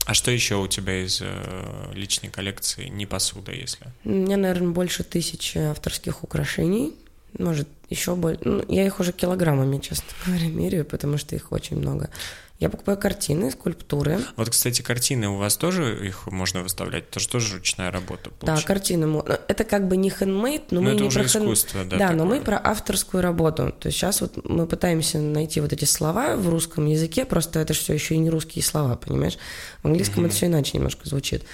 А 0.04 0.14
что 0.14 0.30
еще 0.30 0.56
у 0.56 0.66
тебя 0.66 1.04
из 1.04 1.20
э, 1.22 1.92
личной 1.94 2.28
коллекции, 2.28 2.88
не 2.88 3.06
посуда, 3.06 3.52
если? 3.52 3.86
У 4.04 4.10
меня, 4.10 4.36
наверное, 4.36 4.72
больше 4.72 5.04
тысячи 5.04 5.58
авторских 5.58 6.24
украшений. 6.24 6.94
Может, 7.38 7.68
еще 7.88 8.16
больше. 8.16 8.40
Ну, 8.44 8.64
я 8.68 8.84
их 8.84 8.98
уже 8.98 9.12
килограммами, 9.12 9.78
честно 9.78 10.08
говоря, 10.26 10.46
меряю, 10.46 10.84
потому 10.84 11.18
что 11.18 11.36
их 11.36 11.52
очень 11.52 11.76
много. 11.76 12.10
Я 12.58 12.68
покупаю 12.68 12.96
картины, 12.96 13.50
скульптуры. 13.50 14.20
Вот, 14.36 14.50
кстати, 14.50 14.82
картины 14.82 15.28
у 15.28 15.36
вас 15.36 15.56
тоже 15.56 16.06
их 16.06 16.28
можно 16.28 16.62
выставлять? 16.62 17.04
Это 17.10 17.18
же 17.18 17.28
тоже 17.28 17.54
ручная 17.56 17.90
работа. 17.90 18.30
Получается. 18.30 18.66
Да, 18.66 18.74
картины. 18.74 19.22
Это 19.48 19.64
как 19.64 19.88
бы 19.88 19.96
не 19.96 20.10
хендмейд, 20.10 20.70
но, 20.70 20.80
но 20.80 20.86
мы 20.86 20.90
это 20.90 21.02
не 21.02 21.08
уже 21.08 21.20
про 21.20 21.26
искусство, 21.26 21.84
да. 21.84 21.90
Да, 21.90 21.98
такое. 21.98 22.16
но 22.16 22.24
мы 22.24 22.40
про 22.40 22.60
авторскую 22.62 23.22
работу. 23.22 23.74
То 23.78 23.88
есть 23.88 23.98
сейчас 23.98 24.20
вот 24.20 24.48
мы 24.48 24.66
пытаемся 24.66 25.18
найти 25.18 25.60
вот 25.60 25.72
эти 25.72 25.84
слова 25.84 26.36
в 26.36 26.48
русском 26.48 26.86
языке, 26.86 27.24
просто 27.24 27.58
это 27.58 27.74
все 27.74 27.94
еще 27.94 28.14
и 28.14 28.18
не 28.18 28.30
русские 28.30 28.62
слова, 28.62 28.94
понимаешь? 28.96 29.38
В 29.82 29.86
английском 29.86 30.22
mm-hmm. 30.22 30.26
это 30.26 30.34
все 30.36 30.46
иначе 30.46 30.76
немножко 30.76 31.08
звучит. 31.08 31.44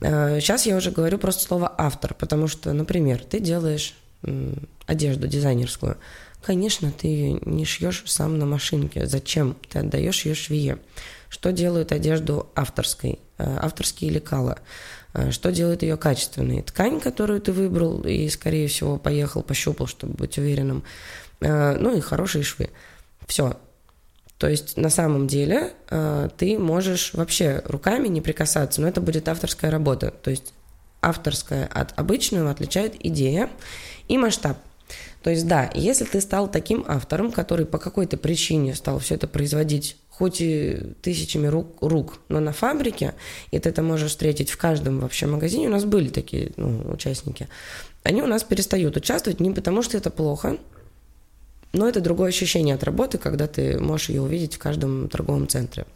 Сейчас 0.00 0.66
а, 0.66 0.68
я 0.68 0.76
уже 0.76 0.90
говорю 0.90 1.18
просто 1.18 1.44
слово 1.44 1.74
автор, 1.78 2.12
потому 2.14 2.46
что, 2.46 2.72
например, 2.74 3.24
ты 3.24 3.40
делаешь 3.40 3.94
одежду 4.86 5.28
дизайнерскую– 5.28 5.96
Конечно, 6.42 6.92
ты 6.92 7.38
не 7.44 7.64
шьешь 7.64 8.04
сам 8.06 8.38
на 8.38 8.46
машинке. 8.46 9.06
Зачем? 9.06 9.56
Ты 9.68 9.80
отдаешь 9.80 10.24
ее 10.24 10.34
швее. 10.34 10.78
Что 11.28 11.52
делают 11.52 11.92
одежду 11.92 12.48
авторской? 12.54 13.18
Э, 13.38 13.58
авторские 13.60 14.10
лекала. 14.10 14.58
Э, 15.14 15.30
что 15.30 15.52
делает 15.52 15.82
ее 15.82 15.96
качественной? 15.96 16.62
Ткань, 16.62 17.00
которую 17.00 17.40
ты 17.40 17.52
выбрал 17.52 18.00
и, 18.02 18.28
скорее 18.28 18.68
всего, 18.68 18.98
поехал, 18.98 19.42
пощупал, 19.42 19.86
чтобы 19.86 20.14
быть 20.14 20.38
уверенным. 20.38 20.84
Э, 21.40 21.76
ну 21.78 21.96
и 21.96 22.00
хорошие 22.00 22.42
швы. 22.42 22.70
Все. 23.26 23.56
То 24.38 24.48
есть 24.48 24.76
на 24.76 24.88
самом 24.88 25.26
деле 25.26 25.72
ты 26.36 26.60
можешь 26.60 27.12
вообще 27.12 27.60
руками 27.64 28.06
не 28.06 28.20
прикасаться, 28.20 28.80
но 28.80 28.86
это 28.86 29.00
будет 29.00 29.28
авторская 29.28 29.68
работа. 29.68 30.12
То 30.12 30.30
есть 30.30 30.54
авторская 31.02 31.66
от 31.66 31.98
обычного 31.98 32.48
отличает 32.52 32.94
идея 33.04 33.50
и 34.06 34.16
масштаб. 34.16 34.56
То 35.22 35.30
есть 35.30 35.46
да, 35.46 35.70
если 35.74 36.04
ты 36.04 36.20
стал 36.20 36.50
таким 36.50 36.84
автором, 36.86 37.32
который 37.32 37.66
по 37.66 37.78
какой-то 37.78 38.16
причине 38.16 38.74
стал 38.74 38.98
все 38.98 39.16
это 39.16 39.26
производить 39.26 39.96
хоть 40.10 40.40
и 40.40 40.78
тысячами 41.00 41.46
рук, 41.46 41.76
рук, 41.80 42.18
но 42.28 42.40
на 42.40 42.52
фабрике, 42.52 43.14
и 43.52 43.58
ты 43.58 43.68
это 43.68 43.82
можешь 43.82 44.10
встретить 44.10 44.50
в 44.50 44.56
каждом 44.56 44.98
вообще 44.98 45.26
магазине, 45.26 45.68
у 45.68 45.70
нас 45.70 45.84
были 45.84 46.08
такие 46.08 46.50
ну, 46.56 46.90
участники, 46.92 47.48
они 48.02 48.22
у 48.22 48.26
нас 48.26 48.42
перестают 48.42 48.96
участвовать 48.96 49.38
не 49.38 49.50
потому, 49.52 49.82
что 49.82 49.96
это 49.96 50.10
плохо, 50.10 50.56
но 51.72 51.88
это 51.88 52.00
другое 52.00 52.30
ощущение 52.30 52.74
от 52.74 52.82
работы, 52.82 53.18
когда 53.18 53.46
ты 53.46 53.78
можешь 53.78 54.08
ее 54.08 54.22
увидеть 54.22 54.54
в 54.54 54.58
каждом 54.58 55.08
торговом 55.08 55.46
центре. 55.46 55.86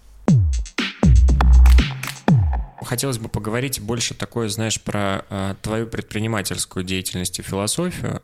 Хотелось 2.85 3.18
бы 3.18 3.28
поговорить 3.28 3.80
больше 3.80 4.14
такое, 4.14 4.48
знаешь, 4.48 4.80
про 4.80 5.24
э, 5.30 5.54
твою 5.62 5.87
предпринимательскую 5.87 6.85
деятельность 6.85 7.38
и 7.38 7.42
философию. 7.42 8.20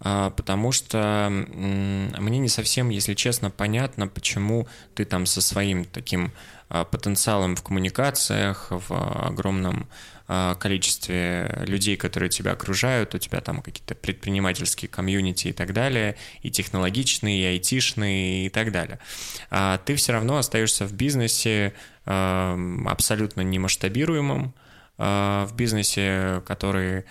А, 0.00 0.30
потому 0.30 0.72
что 0.72 1.28
мне 1.30 2.38
не 2.38 2.48
совсем, 2.48 2.90
если 2.90 3.14
честно, 3.14 3.50
понятно, 3.50 4.08
почему 4.08 4.68
ты 4.94 5.04
там 5.04 5.26
со 5.26 5.40
своим 5.40 5.84
таким 5.84 6.32
а, 6.68 6.84
потенциалом 6.84 7.56
в 7.56 7.62
коммуникациях, 7.62 8.68
в 8.70 9.26
огромном 9.26 9.88
а, 10.28 10.54
количестве 10.56 11.64
людей, 11.66 11.96
которые 11.96 12.28
тебя 12.28 12.52
окружают, 12.52 13.14
у 13.14 13.18
тебя 13.18 13.40
там 13.40 13.62
какие-то 13.62 13.94
предпринимательские 13.94 14.90
комьюнити 14.90 15.48
и 15.48 15.52
так 15.52 15.72
далее, 15.72 16.16
и 16.42 16.50
технологичные, 16.50 17.42
и 17.42 17.44
айтишные 17.46 18.46
и 18.46 18.48
так 18.50 18.72
далее. 18.72 18.98
А 19.50 19.78
ты 19.78 19.94
все 19.96 20.12
равно 20.12 20.36
остаешься 20.36 20.84
в 20.86 20.92
бизнесе 20.92 21.72
абсолютно 22.04 23.40
немасштабируемым, 23.40 24.54
в 24.96 25.50
бизнесе, 25.56 26.40
который 26.46 27.04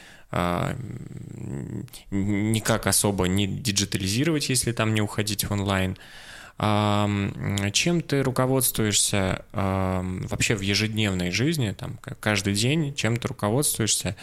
никак 2.12 2.88
особо 2.88 3.26
не 3.26 3.48
диджитализировать, 3.48 4.50
если 4.50 4.72
там 4.72 4.94
не 4.94 5.02
уходить 5.02 5.46
в 5.46 5.52
онлайн. 5.52 5.98
А, 6.58 7.10
чем 7.74 8.02
ты 8.02 8.24
руководствуешься 8.24 9.44
а, 9.52 10.02
вообще 10.30 10.56
в 10.56 10.62
ежедневной 10.62 11.32
жизни, 11.32 11.72
там, 11.72 12.00
каждый 12.20 12.54
день, 12.54 12.94
чем 12.96 13.18
ты 13.18 13.28
руководствуешься, 13.28 14.16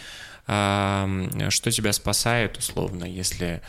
что 0.45 1.71
тебя 1.71 1.93
спасает, 1.93 2.59
условно, 2.59 3.05
если 3.05 3.63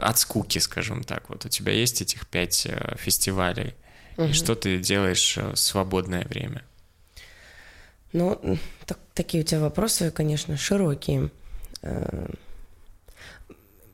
от 0.00 0.18
скуки, 0.18 0.58
скажем 0.58 1.04
так. 1.04 1.28
Вот 1.28 1.44
у 1.44 1.48
тебя 1.48 1.72
есть 1.72 2.00
этих 2.02 2.26
пять 2.26 2.66
э, 2.66 2.96
фестивалей, 2.98 3.74
угу. 4.16 4.28
и 4.28 4.32
что 4.32 4.54
ты 4.54 4.78
делаешь 4.78 5.36
э, 5.36 5.52
в 5.52 5.56
свободное 5.56 6.24
время? 6.26 6.62
Ну, 8.12 8.58
так, 8.86 8.98
такие 9.18 9.42
у 9.42 9.46
тебя 9.46 9.60
вопросы, 9.60 10.12
конечно, 10.12 10.56
широкие. 10.56 11.30
Э, 11.82 12.28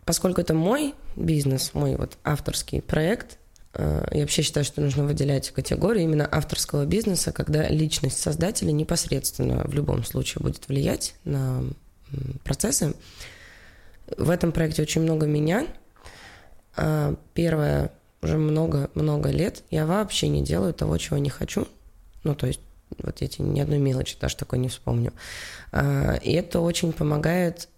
поскольку 0.04 0.42
это 0.42 0.52
мой 0.52 0.94
бизнес, 1.16 1.72
мой 1.72 1.96
вот 1.96 2.18
авторский 2.24 2.82
проект, 2.82 3.38
э, 3.72 4.06
я 4.12 4.20
вообще 4.20 4.42
считаю, 4.42 4.64
что 4.66 4.82
нужно 4.82 5.04
выделять 5.04 5.50
категорию 5.50 6.04
именно 6.04 6.28
авторского 6.30 6.84
бизнеса, 6.84 7.32
когда 7.32 7.66
личность 7.68 8.20
создателя 8.20 8.70
непосредственно 8.70 9.64
в 9.64 9.72
любом 9.72 10.04
случае 10.04 10.42
будет 10.42 10.68
влиять 10.68 11.14
на 11.24 11.64
процессы. 12.44 12.92
В 14.18 14.28
этом 14.28 14.52
проекте 14.52 14.82
очень 14.82 15.00
много 15.00 15.26
меня. 15.26 15.66
А 16.76 17.14
первое, 17.32 17.92
уже 18.20 18.36
много-много 18.36 19.30
лет 19.30 19.62
я 19.70 19.86
вообще 19.86 20.28
не 20.28 20.42
делаю 20.42 20.74
того, 20.74 20.98
чего 20.98 21.16
не 21.16 21.30
хочу. 21.30 21.66
Ну, 22.24 22.34
то 22.34 22.46
есть 22.46 22.60
вот 23.02 23.22
эти 23.22 23.40
ни 23.40 23.60
одной 23.60 23.78
мелочи 23.78 24.16
даже 24.20 24.36
такой 24.36 24.58
не 24.58 24.68
вспомню. 24.68 25.12
А, 25.72 26.14
и 26.22 26.32
это 26.32 26.60
очень 26.60 26.92
помогает 26.92 27.68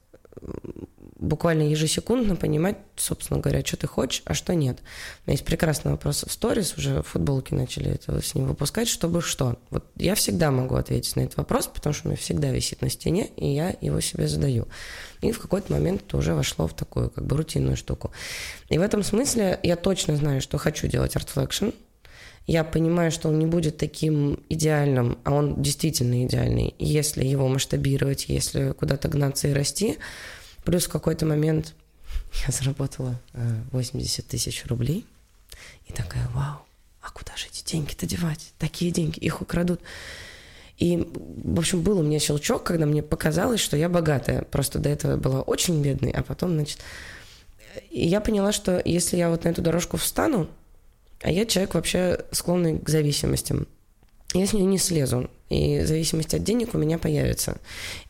буквально 1.18 1.62
ежесекундно 1.62 2.36
понимать, 2.36 2.76
собственно 2.96 3.40
говоря, 3.40 3.64
что 3.64 3.76
ты 3.76 3.86
хочешь, 3.86 4.22
а 4.26 4.34
что 4.34 4.54
нет. 4.54 4.78
У 5.24 5.30
меня 5.30 5.34
есть 5.34 5.44
прекрасный 5.44 5.92
вопрос 5.92 6.24
в 6.26 6.30
сторис, 6.30 6.76
уже 6.76 7.02
футболки 7.02 7.54
начали 7.54 7.90
это 7.90 8.20
с 8.20 8.34
ним 8.34 8.46
выпускать, 8.46 8.88
чтобы 8.88 9.22
что. 9.22 9.58
Вот 9.70 9.84
я 9.96 10.14
всегда 10.14 10.50
могу 10.50 10.74
ответить 10.74 11.16
на 11.16 11.20
этот 11.20 11.38
вопрос, 11.38 11.68
потому 11.68 11.94
что 11.94 12.06
он 12.06 12.08
у 12.08 12.12
меня 12.12 12.22
всегда 12.22 12.50
висит 12.50 12.82
на 12.82 12.90
стене, 12.90 13.30
и 13.36 13.48
я 13.48 13.74
его 13.80 14.00
себе 14.00 14.28
задаю. 14.28 14.68
И 15.22 15.32
в 15.32 15.40
какой-то 15.40 15.72
момент 15.72 16.02
это 16.06 16.18
уже 16.18 16.34
вошло 16.34 16.66
в 16.68 16.74
такую 16.74 17.10
как 17.10 17.24
бы 17.24 17.36
рутинную 17.36 17.76
штуку. 17.76 18.12
И 18.68 18.76
в 18.76 18.82
этом 18.82 19.02
смысле 19.02 19.58
я 19.62 19.76
точно 19.76 20.16
знаю, 20.16 20.42
что 20.42 20.58
хочу 20.58 20.86
делать 20.86 21.16
ArtFlection, 21.16 21.70
я 22.46 22.62
понимаю, 22.62 23.10
что 23.10 23.28
он 23.28 23.38
не 23.38 23.46
будет 23.46 23.76
таким 23.76 24.40
идеальным, 24.48 25.18
а 25.24 25.34
он 25.34 25.60
действительно 25.60 26.24
идеальный, 26.24 26.74
если 26.78 27.24
его 27.24 27.48
масштабировать, 27.48 28.26
если 28.28 28.72
куда-то 28.72 29.08
гнаться 29.08 29.48
и 29.48 29.52
расти. 29.52 29.98
Плюс 30.64 30.86
в 30.86 30.90
какой-то 30.90 31.26
момент 31.26 31.74
я 32.46 32.52
заработала 32.52 33.20
80 33.72 34.18
э, 34.18 34.28
тысяч 34.28 34.64
рублей 34.66 35.04
и 35.86 35.92
такая, 35.92 36.28
вау, 36.34 36.58
а 37.00 37.10
куда 37.10 37.36
же 37.36 37.46
эти 37.46 37.64
деньги-то 37.64 38.06
девать? 38.06 38.52
Такие 38.58 38.92
деньги, 38.92 39.18
их 39.18 39.42
украдут. 39.42 39.80
И, 40.78 41.08
в 41.14 41.58
общем, 41.58 41.82
был 41.82 41.98
у 41.98 42.02
меня 42.02 42.18
щелчок, 42.20 42.62
когда 42.62 42.86
мне 42.86 43.02
показалось, 43.02 43.60
что 43.60 43.76
я 43.76 43.88
богатая. 43.88 44.42
Просто 44.42 44.78
до 44.78 44.88
этого 44.88 45.16
была 45.16 45.40
очень 45.40 45.82
бедной, 45.82 46.12
а 46.12 46.22
потом, 46.22 46.54
значит... 46.54 46.78
И 47.90 48.06
я 48.06 48.20
поняла, 48.20 48.52
что 48.52 48.80
если 48.84 49.16
я 49.16 49.30
вот 49.30 49.44
на 49.44 49.50
эту 49.50 49.62
дорожку 49.62 49.96
встану, 49.98 50.48
а 51.22 51.30
я 51.30 51.46
человек 51.46 51.74
вообще 51.74 52.18
склонный 52.32 52.78
к 52.78 52.88
зависимостям. 52.88 53.66
Я 54.34 54.46
с 54.46 54.52
нее 54.52 54.66
не 54.66 54.78
слезу, 54.78 55.30
и 55.48 55.82
зависимость 55.84 56.34
от 56.34 56.42
денег 56.42 56.74
у 56.74 56.78
меня 56.78 56.98
появится. 56.98 57.58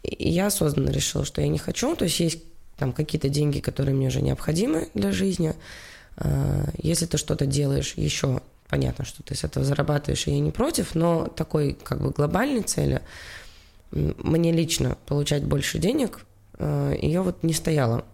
И 0.03 0.29
я 0.29 0.47
осознанно 0.47 0.90
решила, 0.90 1.25
что 1.25 1.40
я 1.40 1.49
не 1.49 1.59
хочу, 1.59 1.95
то 1.95 2.05
есть 2.05 2.19
есть 2.21 2.42
там 2.79 2.92
какие-то 2.92 3.29
деньги, 3.29 3.61
которые 3.61 3.95
мне 3.95 4.09
уже 4.09 4.21
необходимы 4.23 4.88
для 4.95 5.12
жизни. 5.12 5.55
А, 6.16 6.69
если 6.79 7.07
ты 7.07 7.19
что-то 7.19 7.47
делаешь 7.47 7.95
еще, 7.97 8.40
понятно, 8.69 9.05
что 9.05 9.23
ты 9.23 9.35
с 9.35 9.45
этого 9.45 9.64
зарабатываешь, 9.64 10.27
и 10.27 10.33
я 10.33 10.40
не 10.40 10.51
против, 10.51 10.95
но 10.95 11.27
такой 11.29 11.75
как 11.75 12.01
бы 12.01 12.11
глобальной 12.11 12.62
цели 12.62 13.01
мне 13.92 14.53
лично 14.53 14.99
получать 15.07 15.45
больше 15.45 15.79
денег, 15.79 16.21
а, 16.55 16.92
ее 16.95 17.23
вот 17.23 17.42
не 17.42 17.53
стояло. 17.53 18.05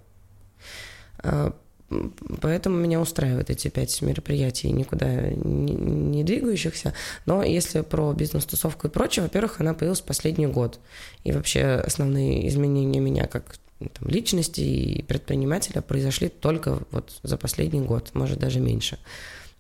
Поэтому 2.41 2.77
меня 2.77 3.01
устраивают 3.01 3.51
эти 3.51 3.69
пять 3.69 4.01
мероприятий, 4.03 4.71
никуда 4.71 5.31
не, 5.31 5.75
не 5.75 6.25
двигающихся. 6.25 6.95
Но 7.27 7.43
если 7.43 7.81
про 7.81 8.13
бизнес-тусовку 8.13 8.89
и 8.89 8.91
прочее, 8.91 9.25
во-первых, 9.25 9.61
она 9.61 9.75
появилась 9.75 10.01
последний 10.01 10.47
год. 10.47 10.81
И 11.25 11.33
вообще 11.33 11.83
основные 11.85 12.49
изменения 12.49 13.01
меня 13.01 13.27
как 13.27 13.57
там, 13.79 14.09
личности 14.09 14.61
и 14.61 15.03
предпринимателя 15.03 15.83
произошли 15.83 16.29
только 16.29 16.81
вот 16.91 17.19
за 17.23 17.37
последний 17.37 17.81
год, 17.81 18.11
может 18.15 18.39
даже 18.39 18.61
меньше. 18.61 18.99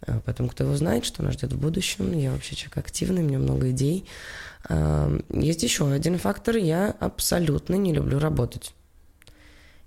А 0.06 0.20
Поэтому 0.24 0.48
кто 0.48 0.64
его 0.64 0.76
знает, 0.76 1.04
что 1.04 1.22
нас 1.22 1.34
ждет 1.34 1.52
в 1.52 1.60
будущем. 1.60 2.16
Я 2.16 2.32
вообще 2.32 2.56
человек 2.56 2.78
активный, 2.78 3.22
у 3.22 3.26
меня 3.26 3.38
много 3.38 3.70
идей. 3.70 4.04
А, 4.68 5.16
есть 5.30 5.62
еще 5.62 5.90
один 5.90 6.18
фактор. 6.18 6.56
Я 6.56 6.90
абсолютно 6.98 7.76
не 7.76 7.92
люблю 7.92 8.18
работать. 8.18 8.74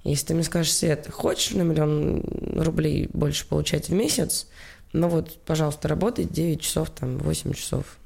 Если 0.06 0.28
ты 0.28 0.34
мне 0.36 0.44
скажешь, 0.44 0.74
Свет, 0.74 1.10
хочешь 1.12 1.54
на 1.56 1.64
миллион 1.64 2.24
рублей 2.62 3.10
больше 3.12 3.48
получать 3.48 3.90
в 3.90 3.94
месяц, 3.94 4.48
ну 4.94 5.10
вот, 5.10 5.38
пожалуйста, 5.44 5.88
работай 5.88 6.26
9 6.26 6.62
часов, 6.62 6.92
там, 6.92 7.18
8 7.18 7.54
часов 7.54 7.98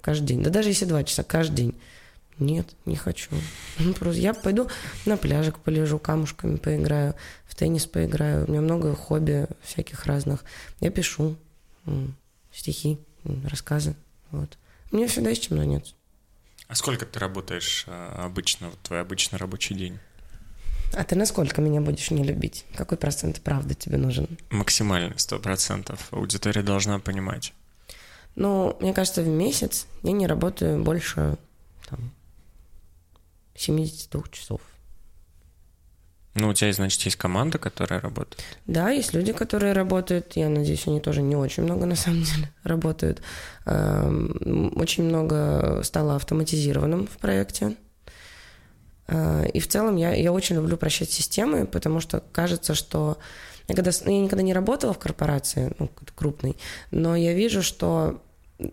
каждый 0.00 0.26
день. 0.26 0.42
Да 0.42 0.50
даже 0.50 0.68
если 0.68 0.84
2 0.84 1.04
часа 1.04 1.24
каждый 1.24 1.56
день. 1.56 1.74
Нет, 2.38 2.68
не 2.86 2.96
хочу. 2.96 3.30
Просто 3.98 4.20
я 4.20 4.32
пойду 4.32 4.68
на 5.06 5.16
пляжик 5.16 5.58
полежу, 5.58 5.98
камушками 5.98 6.56
поиграю, 6.56 7.14
в 7.46 7.56
теннис 7.56 7.86
поиграю. 7.86 8.46
У 8.46 8.50
меня 8.50 8.60
много 8.60 8.94
хобби 8.94 9.48
всяких 9.62 10.06
разных. 10.06 10.44
Я 10.80 10.90
пишу 10.90 11.36
стихи, 12.52 12.98
рассказы. 13.44 13.96
Вот. 14.30 14.56
Мне 14.92 15.08
всегда 15.08 15.30
есть 15.30 15.42
чем 15.42 15.58
заняться. 15.58 15.94
А 16.68 16.74
сколько 16.76 17.04
ты 17.04 17.18
работаешь 17.18 17.84
а, 17.88 18.24
обычно, 18.24 18.70
вот 18.70 18.78
твой 18.80 19.00
обычный 19.00 19.36
рабочий 19.36 19.74
день? 19.74 19.98
А 20.96 21.04
ты 21.04 21.16
насколько 21.16 21.60
меня 21.60 21.80
будешь 21.80 22.10
не 22.10 22.22
любить? 22.22 22.64
Какой 22.76 22.96
процент 22.98 23.40
правды 23.40 23.74
тебе 23.74 23.96
нужен? 23.98 24.28
Максимальный, 24.50 25.18
сто 25.18 25.38
процентов. 25.38 26.08
Аудитория 26.12 26.62
должна 26.62 26.98
понимать. 26.98 27.52
Ну, 28.36 28.76
мне 28.80 28.92
кажется, 28.92 29.22
в 29.22 29.28
месяц 29.28 29.86
я 30.02 30.12
не 30.12 30.26
работаю 30.26 30.82
больше 30.82 31.36
там, 31.88 32.10
72 33.56 34.22
часов. 34.30 34.60
Ну, 36.34 36.48
у 36.48 36.52
тебя, 36.52 36.72
значит, 36.72 37.00
есть 37.02 37.16
команда, 37.16 37.58
которая 37.58 38.00
работает? 38.00 38.42
Да, 38.66 38.90
есть 38.90 39.14
люди, 39.14 39.32
которые 39.32 39.72
работают. 39.72 40.32
Я 40.34 40.48
надеюсь, 40.48 40.88
они 40.88 41.00
тоже 41.00 41.22
не 41.22 41.36
очень 41.36 41.62
много, 41.62 41.86
на 41.86 41.94
самом 41.94 42.24
деле, 42.24 42.50
работают. 42.64 43.22
Эм, 43.66 44.72
очень 44.74 45.04
много 45.04 45.80
стало 45.84 46.16
автоматизированным 46.16 47.06
в 47.06 47.18
проекте. 47.18 47.76
Э, 49.08 49.46
и 49.52 49.60
в 49.60 49.68
целом 49.68 49.96
я, 49.96 50.14
я 50.14 50.32
очень 50.32 50.56
люблю 50.56 50.76
прощать 50.76 51.10
системы, 51.10 51.66
потому 51.66 52.00
что 52.00 52.22
кажется, 52.32 52.74
что 52.74 53.18
я, 53.68 53.74
когда, 53.74 53.90
ну, 54.04 54.10
я 54.10 54.20
никогда 54.20 54.42
не 54.42 54.52
работала 54.52 54.92
в 54.92 54.98
корпорации, 54.98 55.74
ну, 55.78 55.90
крупной, 56.14 56.56
но 56.90 57.16
я 57.16 57.32
вижу, 57.32 57.62
что 57.62 58.20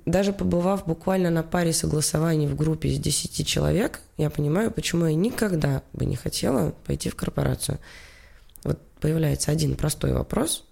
даже 0.05 0.31
побывав 0.31 0.85
буквально 0.85 1.29
на 1.29 1.43
паре 1.43 1.73
согласований 1.73 2.47
в 2.47 2.55
группе 2.55 2.89
из 2.89 2.99
10 2.99 3.47
человек, 3.47 4.01
я 4.17 4.29
понимаю, 4.29 4.71
почему 4.71 5.05
я 5.05 5.15
никогда 5.15 5.83
бы 5.93 6.05
не 6.05 6.15
хотела 6.15 6.71
пойти 6.85 7.09
в 7.09 7.15
корпорацию. 7.15 7.79
Вот 8.63 8.79
появляется 8.99 9.51
один 9.51 9.75
простой 9.75 10.13
вопрос, 10.13 10.65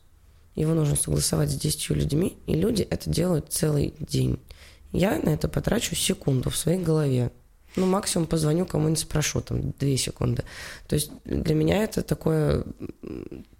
его 0.56 0.74
нужно 0.74 0.96
согласовать 0.96 1.50
с 1.50 1.56
10 1.56 1.90
людьми, 1.92 2.38
и 2.46 2.54
люди 2.54 2.84
это 2.84 3.10
делают 3.10 3.52
целый 3.52 3.96
день. 4.00 4.40
Я 4.92 5.20
на 5.20 5.30
это 5.30 5.48
потрачу 5.48 5.96
секунду 5.96 6.50
в 6.50 6.58
своей 6.58 6.80
голове. 6.82 7.32
Ну, 7.76 7.86
максимум 7.86 8.28
позвоню 8.28 8.66
кому-нибудь, 8.66 9.00
спрошу, 9.00 9.42
там, 9.42 9.72
две 9.80 9.98
секунды. 9.98 10.44
То 10.88 10.96
есть 10.96 11.12
для 11.24 11.56
меня 11.56 11.84
это 11.84 12.02
такое, 12.02 12.64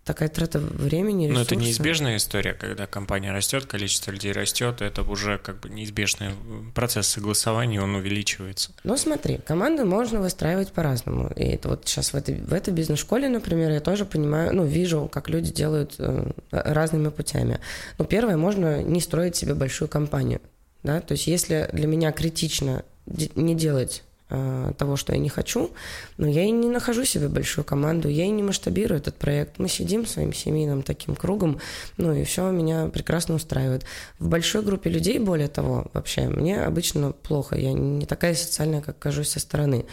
такая 0.04 0.30
трата 0.30 0.60
времени, 0.60 1.26
ресурса. 1.26 1.40
Но 1.40 1.42
это 1.44 1.56
неизбежная 1.56 2.18
история, 2.18 2.54
когда 2.54 2.88
компания 2.88 3.32
растет, 3.32 3.66
количество 3.66 4.12
людей 4.12 4.32
растет, 4.32 4.82
это 4.82 5.04
уже 5.04 5.38
как 5.38 5.60
бы 5.60 5.70
неизбежный 5.70 6.32
процесс 6.74 7.08
согласования, 7.08 7.82
он 7.82 7.96
увеличивается. 7.96 8.72
Ну, 8.84 8.98
смотри, 8.98 9.38
команды 9.38 9.86
можно 9.86 10.20
выстраивать 10.20 10.72
по-разному. 10.72 11.32
И 11.36 11.44
это 11.44 11.70
вот 11.70 11.88
сейчас 11.88 12.14
в 12.14 12.16
этой, 12.16 12.36
в 12.42 12.54
этой 12.54 12.74
бизнес-школе, 12.74 13.30
например, 13.30 13.72
я 13.72 13.80
тоже 13.80 14.06
понимаю, 14.06 14.56
ну, 14.56 14.66
вижу, 14.66 15.08
как 15.12 15.30
люди 15.30 15.52
делают 15.52 15.96
э, 16.00 16.32
разными 16.52 17.10
путями. 17.10 17.60
Ну, 18.00 18.06
первое, 18.06 18.38
можно 18.38 18.82
не 18.82 19.02
строить 19.02 19.36
себе 19.36 19.54
большую 19.54 19.88
компанию. 19.88 20.42
Да? 20.84 21.02
То 21.02 21.12
есть 21.14 21.28
если 21.28 21.70
для 21.74 21.88
меня 21.88 22.12
критично 22.12 22.84
не 23.36 23.56
делать 23.56 24.04
э, 24.30 24.74
того, 24.78 24.96
что 24.96 25.14
я 25.14 25.20
не 25.20 25.30
хочу, 25.30 25.72
но 26.18 26.28
я 26.28 26.44
и 26.44 26.52
не 26.52 26.70
нахожу 26.70 27.06
себе 27.06 27.28
большую 27.28 27.66
команду, 27.66 28.10
я 28.10 28.26
и 28.26 28.30
не 28.30 28.44
масштабирую 28.44 29.00
этот 29.00 29.16
проект. 29.16 29.60
Мы 29.60 29.68
сидим 29.68 30.06
своим 30.06 30.34
семейным 30.34 30.84
таким 30.84 31.16
кругом, 31.16 31.60
ну 31.98 32.14
и 32.14 32.24
все 32.24 32.50
меня 32.52 32.88
прекрасно 32.88 33.36
устраивает. 33.36 33.86
В 34.20 34.28
большой 34.28 34.62
группе 34.62 34.90
людей, 34.90 35.20
более 35.20 35.48
того, 35.48 35.88
вообще, 35.94 36.28
мне 36.28 36.62
обычно 36.62 37.12
плохо, 37.12 37.58
я 37.58 37.74
не 37.74 38.06
такая 38.06 38.36
социальная, 38.36 38.82
как 38.82 39.00
кажусь 39.00 39.30
со 39.30 39.40
стороны. 39.40 39.86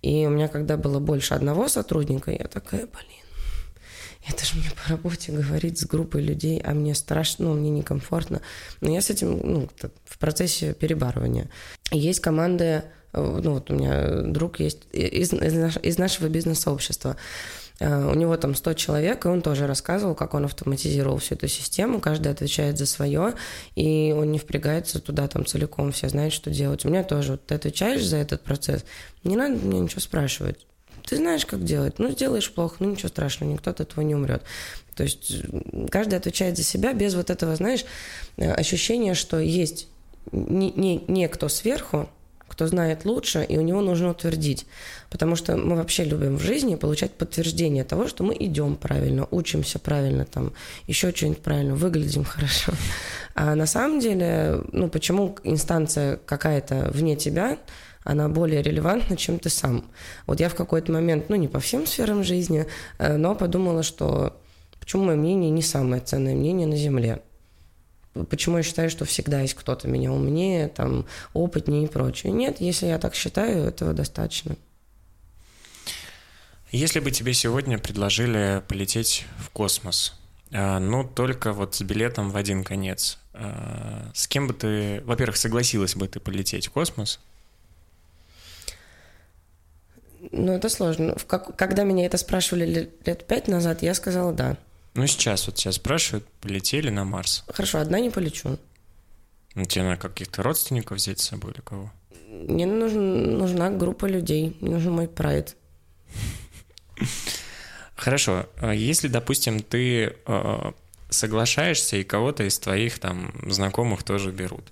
И 0.00 0.26
у 0.26 0.30
меня, 0.30 0.46
когда 0.48 0.76
было 0.76 1.00
больше 1.00 1.34
одного 1.34 1.68
сотрудника, 1.68 2.30
я 2.30 2.46
такая, 2.46 2.86
блин, 2.86 3.17
это 4.28 4.44
же 4.44 4.56
мне 4.56 4.70
по 4.70 4.90
работе 4.90 5.32
говорить 5.32 5.78
с 5.78 5.86
группой 5.86 6.22
людей, 6.22 6.60
а 6.64 6.74
мне 6.74 6.94
страшно, 6.94 7.46
ну, 7.46 7.54
мне 7.54 7.70
некомфортно. 7.70 8.40
Но 8.80 8.92
я 8.92 9.00
с 9.00 9.10
этим, 9.10 9.38
ну, 9.42 9.68
в 10.04 10.18
процессе 10.18 10.74
перебарывания. 10.74 11.48
Есть 11.90 12.20
команды, 12.20 12.84
э, 13.12 13.40
ну, 13.42 13.54
вот 13.54 13.70
у 13.70 13.74
меня 13.74 14.22
друг 14.22 14.60
есть 14.60 14.86
из, 14.92 15.32
из, 15.32 15.76
из 15.76 15.98
нашего 15.98 16.28
бизнес-сообщества. 16.28 17.16
Э, 17.80 18.10
у 18.10 18.14
него 18.14 18.36
там 18.36 18.54
100 18.54 18.74
человек, 18.74 19.24
и 19.24 19.28
он 19.28 19.40
тоже 19.40 19.66
рассказывал, 19.66 20.14
как 20.14 20.34
он 20.34 20.44
автоматизировал 20.44 21.18
всю 21.18 21.34
эту 21.34 21.48
систему, 21.48 22.00
каждый 22.00 22.32
отвечает 22.32 22.78
за 22.78 22.86
свое, 22.86 23.34
и 23.76 24.14
он 24.16 24.32
не 24.32 24.38
впрягается 24.38 25.00
туда 25.00 25.28
там 25.28 25.46
целиком, 25.46 25.92
все 25.92 26.08
знают, 26.08 26.34
что 26.34 26.50
делать. 26.50 26.84
У 26.84 26.88
меня 26.88 27.04
тоже, 27.04 27.32
вот 27.32 27.46
ты 27.46 27.54
отвечаешь 27.54 28.04
за 28.04 28.16
этот 28.16 28.42
процесс, 28.42 28.84
не 29.24 29.36
надо 29.36 29.54
мне 29.54 29.80
ничего 29.80 30.00
спрашивать. 30.00 30.66
Ты 31.08 31.16
знаешь, 31.16 31.46
как 31.46 31.64
делать. 31.64 31.98
Ну, 31.98 32.10
сделаешь 32.10 32.52
плохо, 32.52 32.76
ну, 32.80 32.90
ничего 32.90 33.08
страшного, 33.08 33.50
никто 33.50 33.70
от 33.70 33.80
этого 33.80 34.02
не 34.02 34.14
умрет. 34.14 34.42
То 34.94 35.04
есть 35.04 35.42
каждый 35.90 36.18
отвечает 36.18 36.56
за 36.56 36.64
себя 36.64 36.92
без 36.92 37.14
вот 37.14 37.30
этого, 37.30 37.56
знаешь, 37.56 37.84
э, 38.36 38.52
ощущения, 38.52 39.14
что 39.14 39.38
есть 39.38 39.88
не, 40.32 40.70
не, 40.72 41.02
некто 41.08 41.48
сверху, 41.48 42.10
кто 42.46 42.66
знает 42.66 43.04
лучше, 43.04 43.44
и 43.48 43.56
у 43.56 43.62
него 43.62 43.80
нужно 43.80 44.10
утвердить. 44.10 44.66
Потому 45.08 45.36
что 45.36 45.56
мы 45.56 45.76
вообще 45.76 46.04
любим 46.04 46.36
в 46.36 46.42
жизни 46.42 46.74
получать 46.74 47.12
подтверждение 47.12 47.84
того, 47.84 48.06
что 48.08 48.24
мы 48.24 48.36
идем 48.38 48.76
правильно, 48.76 49.26
учимся 49.30 49.78
правильно, 49.78 50.26
там, 50.26 50.52
еще 50.86 51.14
что-нибудь 51.14 51.38
правильно, 51.38 51.74
выглядим 51.74 52.24
хорошо. 52.24 52.72
А 53.34 53.54
на 53.54 53.66
самом 53.66 54.00
деле, 54.00 54.60
ну, 54.72 54.88
почему 54.88 55.36
инстанция 55.44 56.18
какая-то 56.26 56.90
вне 56.92 57.16
тебя 57.16 57.58
она 58.08 58.30
более 58.30 58.62
релевантна, 58.62 59.18
чем 59.18 59.38
ты 59.38 59.50
сам. 59.50 59.84
Вот 60.26 60.40
я 60.40 60.48
в 60.48 60.54
какой-то 60.54 60.90
момент, 60.90 61.28
ну, 61.28 61.36
не 61.36 61.46
по 61.46 61.60
всем 61.60 61.86
сферам 61.86 62.24
жизни, 62.24 62.66
э, 62.98 63.18
но 63.18 63.34
подумала, 63.34 63.82
что 63.82 64.40
почему 64.80 65.04
мое 65.04 65.16
мнение 65.16 65.50
не 65.50 65.60
самое 65.60 66.00
ценное 66.00 66.34
мнение 66.34 66.66
на 66.66 66.76
Земле. 66.76 67.20
Почему 68.30 68.56
я 68.56 68.62
считаю, 68.62 68.88
что 68.88 69.04
всегда 69.04 69.42
есть 69.42 69.52
кто-то 69.52 69.88
меня 69.88 70.10
умнее, 70.10 70.68
там, 70.68 71.04
опытнее 71.34 71.84
и 71.84 71.86
прочее. 71.86 72.32
Нет, 72.32 72.62
если 72.62 72.86
я 72.86 72.98
так 72.98 73.14
считаю, 73.14 73.64
этого 73.64 73.92
достаточно. 73.92 74.56
Если 76.72 77.00
бы 77.00 77.10
тебе 77.10 77.34
сегодня 77.34 77.78
предложили 77.78 78.62
полететь 78.66 79.26
в 79.38 79.50
космос, 79.50 80.14
а, 80.50 80.80
но 80.80 81.04
только 81.04 81.52
вот 81.52 81.74
с 81.74 81.82
билетом 81.82 82.30
в 82.30 82.36
один 82.36 82.64
конец. 82.64 83.18
А, 83.34 84.10
с 84.14 84.26
кем 84.26 84.46
бы 84.46 84.54
ты, 84.54 85.02
во-первых, 85.04 85.36
согласилась 85.36 85.94
бы 85.94 86.08
ты 86.08 86.20
полететь 86.20 86.68
в 86.68 86.70
космос? 86.70 87.20
Ну, 90.30 90.52
это 90.52 90.68
сложно. 90.68 91.16
Как, 91.26 91.56
когда 91.56 91.84
меня 91.84 92.06
это 92.06 92.18
спрашивали 92.18 92.90
лет 93.04 93.26
пять 93.26 93.48
назад, 93.48 93.82
я 93.82 93.94
сказала 93.94 94.32
да. 94.32 94.56
Ну, 94.94 95.06
сейчас 95.06 95.46
вот 95.46 95.58
сейчас 95.58 95.76
спрашивают, 95.76 96.26
полетели 96.40 96.90
на 96.90 97.04
Марс. 97.04 97.44
Хорошо, 97.48 97.78
одна 97.78 98.00
не 98.00 98.10
полечу. 98.10 98.58
Ну, 99.54 99.64
тебе 99.64 99.84
надо 99.84 99.96
каких-то 99.96 100.42
родственников 100.42 100.98
взять 100.98 101.20
с 101.20 101.28
собой 101.28 101.52
или 101.52 101.60
кого? 101.60 101.92
Мне 102.28 102.66
нужен, 102.66 103.38
нужна 103.38 103.70
группа 103.70 104.06
людей, 104.06 104.56
мне 104.60 104.72
нужен 104.72 104.92
мой 104.92 105.08
прайд. 105.08 105.56
Хорошо. 107.96 108.46
А 108.58 108.72
если, 108.72 109.08
допустим, 109.08 109.60
ты 109.60 110.14
э, 110.26 110.72
соглашаешься, 111.08 111.96
и 111.96 112.04
кого-то 112.04 112.44
из 112.44 112.58
твоих 112.58 112.98
там 112.98 113.32
знакомых 113.50 114.02
тоже 114.02 114.30
берут, 114.30 114.64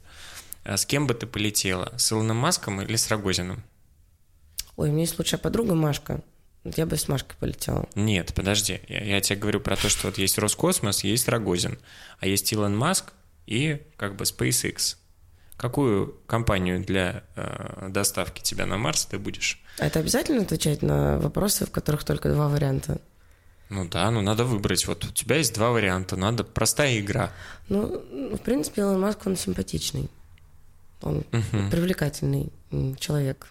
а 0.65 0.77
с 0.77 0.87
кем 0.87 1.07
бы 1.07 1.15
ты 1.15 1.27
полетела? 1.27 1.93
С 1.97 2.13
Илоном 2.13 2.37
Маском 2.37 2.81
или 2.83 2.97
с 2.97 3.09
Рогозиным? 3.09 3.63
Ой, 4.77 4.89
у 4.89 4.93
меня 4.93 5.03
есть 5.03 5.19
лучшая 5.19 5.41
подруга 5.41 5.75
Машка. 5.75 6.23
Я 6.65 6.87
бы 6.87 6.97
с 6.97 7.09
Машкой 7.09 7.37
полетела. 7.39 7.89
Нет, 7.95 8.35
подожди. 8.35 8.81
Я, 8.89 9.05
я 9.05 9.21
тебе 9.21 9.39
говорю 9.39 9.61
про 9.61 9.77
то, 9.77 9.89
что 9.89 10.09
вот 10.09 10.19
есть 10.19 10.39
Роскосмос, 10.39 11.05
есть 11.05 11.29
Рогозин, 11.29 11.79
а 12.19 12.27
есть 12.27 12.53
Илон 12.53 12.77
Маск 12.77 13.13
и 13.47 13.83
как 13.97 14.17
бы 14.17 14.25
SpaceX. 14.25 14.97
Какую 15.57 16.17
компанию 16.27 16.85
для 16.85 17.25
э, 17.35 17.89
доставки 17.89 18.43
тебя 18.43 18.67
на 18.67 18.77
Марс 18.77 19.07
ты 19.07 19.19
будешь? 19.19 19.63
А 19.79 19.87
это 19.87 20.01
обязательно 20.01 20.43
отвечать 20.43 20.83
на 20.83 21.19
вопросы, 21.19 21.65
в 21.65 21.71
которых 21.71 22.05
только 22.05 22.31
два 22.31 22.49
варианта? 22.49 23.01
Ну 23.71 23.89
да, 23.89 24.11
ну 24.11 24.21
надо 24.21 24.45
выбрать. 24.45 24.87
Вот 24.87 25.05
у 25.05 25.13
тебя 25.13 25.37
есть 25.37 25.55
два 25.55 25.71
варианта, 25.71 26.17
надо 26.17 26.45
простая 26.45 26.99
игра. 26.99 27.33
Ну, 27.69 28.03
в 28.35 28.39
принципе, 28.39 28.83
Илон 28.83 29.01
Маск, 29.01 29.27
он 29.27 29.37
симпатичный. 29.37 30.11
Он 31.01 31.19
угу. 31.19 31.71
привлекательный 31.71 32.53
человек. 32.99 33.49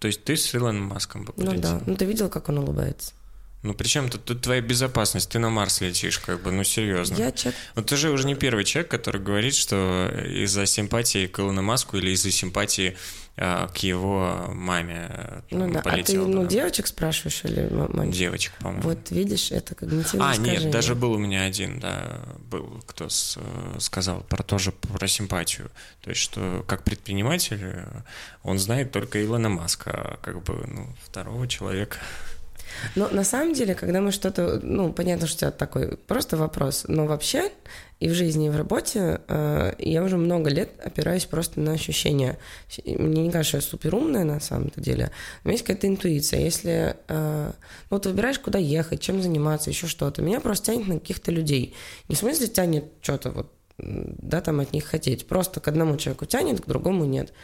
То 0.00 0.08
есть 0.08 0.24
ты 0.24 0.36
с 0.36 0.54
Илоном 0.54 0.88
Маском 0.88 1.24
бы 1.24 1.32
полетел? 1.32 1.54
Ну 1.54 1.60
да, 1.60 1.82
ну 1.86 1.94
ты 1.94 2.06
видел, 2.06 2.28
как 2.28 2.48
он 2.48 2.58
улыбается? 2.58 3.12
Ну, 3.62 3.74
причем 3.74 4.08
тут, 4.08 4.24
тут 4.24 4.40
твоя 4.40 4.62
безопасность, 4.62 5.28
ты 5.28 5.38
на 5.38 5.50
Марс 5.50 5.82
летишь, 5.82 6.18
как 6.18 6.42
бы, 6.42 6.50
ну, 6.50 6.64
серьезно. 6.64 7.16
Я 7.16 7.30
человек... 7.30 7.60
Вот 7.74 7.86
ты 7.86 7.96
же 7.96 8.10
уже 8.10 8.26
не 8.26 8.34
первый 8.34 8.64
человек, 8.64 8.90
который 8.90 9.20
говорит, 9.20 9.54
что 9.54 10.10
из-за 10.26 10.64
симпатии 10.64 11.26
к 11.26 11.38
Илону 11.40 11.60
Маску 11.60 11.98
или 11.98 12.10
из-за 12.10 12.30
симпатии 12.30 12.96
а, 13.36 13.68
к 13.68 13.78
его 13.78 14.46
маме 14.48 15.06
э, 15.08 15.40
ну, 15.50 15.72
да. 15.72 15.80
полетел. 15.80 16.22
А 16.22 16.26
ты, 16.26 16.30
ну, 16.30 16.46
девочек 16.46 16.86
спрашиваешь 16.86 17.42
или 17.44 17.68
мальчик? 17.70 18.14
Девочек, 18.14 18.52
по-моему. 18.60 18.82
Вот 18.82 19.10
видишь, 19.10 19.50
это 19.50 19.74
когнитивное 19.74 20.28
А, 20.28 20.32
искажение. 20.32 20.64
нет, 20.64 20.70
даже 20.70 20.94
был 20.94 21.12
у 21.12 21.18
меня 21.18 21.44
один, 21.44 21.80
да, 21.80 22.20
был, 22.50 22.82
кто 22.86 23.08
с, 23.08 23.38
сказал 23.78 24.22
про 24.22 24.42
тоже 24.42 24.72
про 24.72 25.06
симпатию. 25.06 25.70
То 26.02 26.10
есть, 26.10 26.22
что 26.22 26.64
как 26.66 26.82
предприниматель 26.82 27.60
э, 27.62 28.02
он 28.42 28.58
знает 28.58 28.92
только 28.92 29.24
Илона 29.24 29.48
Маска, 29.48 29.90
а 29.90 30.18
как 30.20 30.42
бы, 30.42 30.62
ну, 30.66 30.88
второго 31.04 31.46
человека 31.46 31.96
но 32.94 33.08
на 33.08 33.24
самом 33.24 33.54
деле, 33.54 33.74
когда 33.74 34.00
мы 34.00 34.12
что-то, 34.12 34.60
ну, 34.62 34.92
понятно, 34.92 35.26
что 35.26 35.46
это 35.46 35.58
такой 35.58 35.96
просто 35.96 36.36
вопрос, 36.36 36.84
но 36.88 37.06
вообще 37.06 37.50
и 38.00 38.08
в 38.08 38.14
жизни, 38.14 38.46
и 38.46 38.50
в 38.50 38.56
работе 38.56 39.20
э, 39.28 39.74
я 39.78 40.02
уже 40.02 40.16
много 40.16 40.48
лет 40.48 40.70
опираюсь 40.82 41.26
просто 41.26 41.60
на 41.60 41.72
ощущения. 41.72 42.38
Мне 42.86 43.24
не 43.24 43.30
кажется, 43.30 43.48
что 43.48 43.56
я 43.58 43.70
супер 43.70 43.94
умная 43.94 44.24
на 44.24 44.40
самом-то 44.40 44.80
деле. 44.80 45.10
Меня 45.44 45.52
есть 45.52 45.64
какая-то 45.64 45.86
интуиция. 45.86 46.40
Если 46.40 46.96
э, 47.08 47.52
ну, 47.90 47.98
ты 47.98 48.08
выбираешь, 48.08 48.38
куда 48.38 48.58
ехать, 48.58 49.00
чем 49.00 49.20
заниматься, 49.22 49.68
еще 49.68 49.86
что-то, 49.86 50.22
меня 50.22 50.40
просто 50.40 50.72
тянет 50.72 50.88
на 50.88 50.98
каких-то 50.98 51.30
людей. 51.30 51.74
Не 52.08 52.14
в 52.14 52.18
смысле 52.18 52.46
тянет 52.46 52.86
что-то 53.02 53.30
вот, 53.32 53.52
да, 53.76 54.40
там 54.40 54.60
от 54.60 54.72
них 54.72 54.86
хотеть. 54.86 55.26
Просто 55.26 55.60
к 55.60 55.68
одному 55.68 55.98
человеку 55.98 56.24
тянет, 56.24 56.62
к 56.62 56.66
другому 56.66 57.04
нет. 57.04 57.34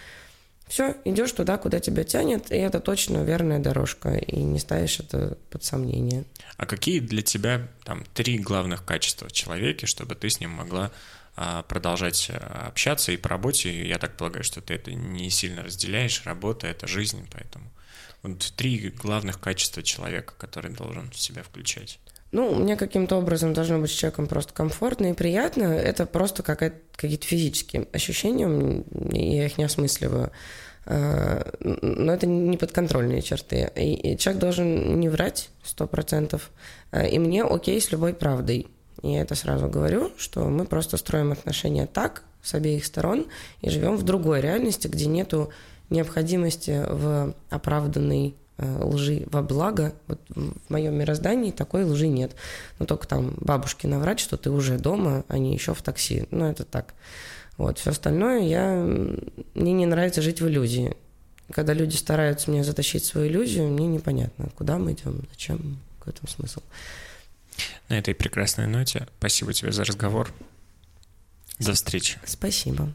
Все, 0.67 0.97
идешь 1.05 1.31
туда, 1.33 1.59
куда 1.59 1.79
тебя 1.79 2.03
тянет, 2.03 2.51
и 2.51 2.57
это 2.57 2.81
точно 2.81 3.23
верная 3.23 3.61
дорожка, 3.61 4.17
и 4.17 4.37
не 4.41 4.59
ставишь 4.59 4.99
это 4.99 5.39
под 5.51 5.63
сомнение. 5.63 6.25
А 6.57 6.67
какие 6.67 6.99
для 6.99 7.23
тебя 7.23 7.69
там 7.85 8.05
три 8.15 8.39
главных 8.39 8.85
качества 8.85 9.29
в 9.29 9.33
человеке, 9.33 9.87
чтобы 9.87 10.17
ты 10.17 10.29
с 10.29 10.41
ним 10.41 10.51
могла 10.51 10.91
а, 11.37 11.63
продолжать 11.63 12.31
а, 12.31 12.67
общаться 12.69 13.13
и 13.13 13.17
по 13.17 13.29
работе? 13.29 13.87
Я 13.87 13.99
так 13.99 14.17
полагаю, 14.17 14.43
что 14.43 14.61
ты 14.61 14.75
это 14.75 14.93
не 14.93 15.31
сильно 15.31 15.63
разделяешь. 15.63 16.23
Работа— 16.25 16.67
это 16.69 16.87
жизнь, 16.87 17.29
поэтому... 17.33 17.71
Вот 18.23 18.53
три 18.57 18.89
главных 18.89 19.39
качества 19.39 19.85
человека, 19.85 20.35
которые 20.37 20.75
должен 20.75 21.11
в 21.11 21.19
себя 21.19 21.45
включать. 21.45 22.01
Ну, 22.33 22.55
мне 22.55 22.77
каким-то 22.77 23.17
образом 23.17 23.53
должно 23.55 23.79
быть 23.79 23.91
с 23.91 23.95
человеком 23.95 24.27
просто 24.27 24.53
комфортно 24.53 25.11
и 25.11 25.15
приятно. 25.15 25.65
Это 25.65 26.07
просто 26.07 26.43
какие-то 26.43 27.27
физические 27.27 27.87
ощущения, 27.93 28.85
я 29.13 29.47
их 29.47 29.59
не 29.59 29.65
осмысливаю. 29.65 30.31
А, 30.87 31.53
но 31.61 32.13
это 32.13 32.27
не 32.27 32.57
подконтрольные 32.57 33.23
черты. 33.23 33.71
И 33.75 34.17
человек 34.19 34.41
должен 34.41 35.01
не 35.01 35.09
врать 35.09 35.51
сто 35.63 35.87
процентов. 35.87 36.51
А, 36.91 37.05
и 37.05 37.19
мне 37.19 37.43
окей 37.43 37.81
с 37.81 37.91
любой 37.91 38.15
правдой. 38.15 38.69
Я 39.03 39.23
это 39.23 39.35
сразу 39.35 39.69
говорю, 39.69 40.11
что 40.17 40.45
мы 40.45 40.65
просто 40.65 40.97
строим 40.97 41.33
отношения 41.33 41.87
так, 41.87 42.23
с 42.43 42.55
обеих 42.55 42.87
сторон, 42.87 43.27
и 43.61 43.71
живем 43.71 43.97
в 43.97 44.05
другой 44.05 44.41
реальности, 44.41 44.87
где 44.89 45.07
нету 45.07 45.51
необходимости 45.91 46.85
в 46.89 47.35
оправданной 47.51 48.37
лжи 48.59 49.25
во 49.31 49.43
благо. 49.43 49.95
Вот 50.07 50.21
в 50.29 50.71
моем 50.71 50.95
мироздании 50.95 51.51
такой 51.51 51.85
лжи 51.85 52.09
нет. 52.09 52.35
Но 52.79 52.87
только 52.87 53.07
там 53.07 53.35
бабушке 53.39 53.89
наврать, 53.89 54.21
что 54.21 54.37
ты 54.37 54.51
уже 54.51 54.79
дома, 54.79 55.25
а 55.29 55.39
не 55.39 55.53
еще 55.55 55.75
в 55.75 55.83
такси. 55.83 56.27
Ну, 56.31 56.47
это 56.47 56.65
так. 56.65 56.95
Вот, 57.57 57.79
все 57.79 57.91
остальное 57.91 58.41
я... 58.41 58.75
Мне 59.55 59.73
не 59.73 59.87
нравится 59.87 60.23
жить 60.23 60.41
в 60.41 60.49
иллюзии. 60.49 60.97
Когда 61.53 61.73
люди 61.73 61.95
стараются 61.97 62.51
меня 62.51 62.65
затащить 62.65 63.05
в 63.05 63.07
свою 63.07 63.29
иллюзию, 63.29 63.69
мне 63.69 63.87
непонятно, 63.87 64.49
куда 64.57 64.79
мы 64.79 64.93
идем, 64.93 65.23
зачем, 65.31 65.79
в 66.05 66.09
этом 66.09 66.29
смысл. 66.29 66.61
На 67.89 67.99
этой 67.99 68.15
прекрасной 68.15 68.67
ноте 68.67 69.07
спасибо 69.19 69.53
тебе 69.53 69.73
за 69.73 69.85
разговор. 69.85 70.33
До 71.59 71.73
встречи. 71.73 72.19
Спасибо. 72.25 72.93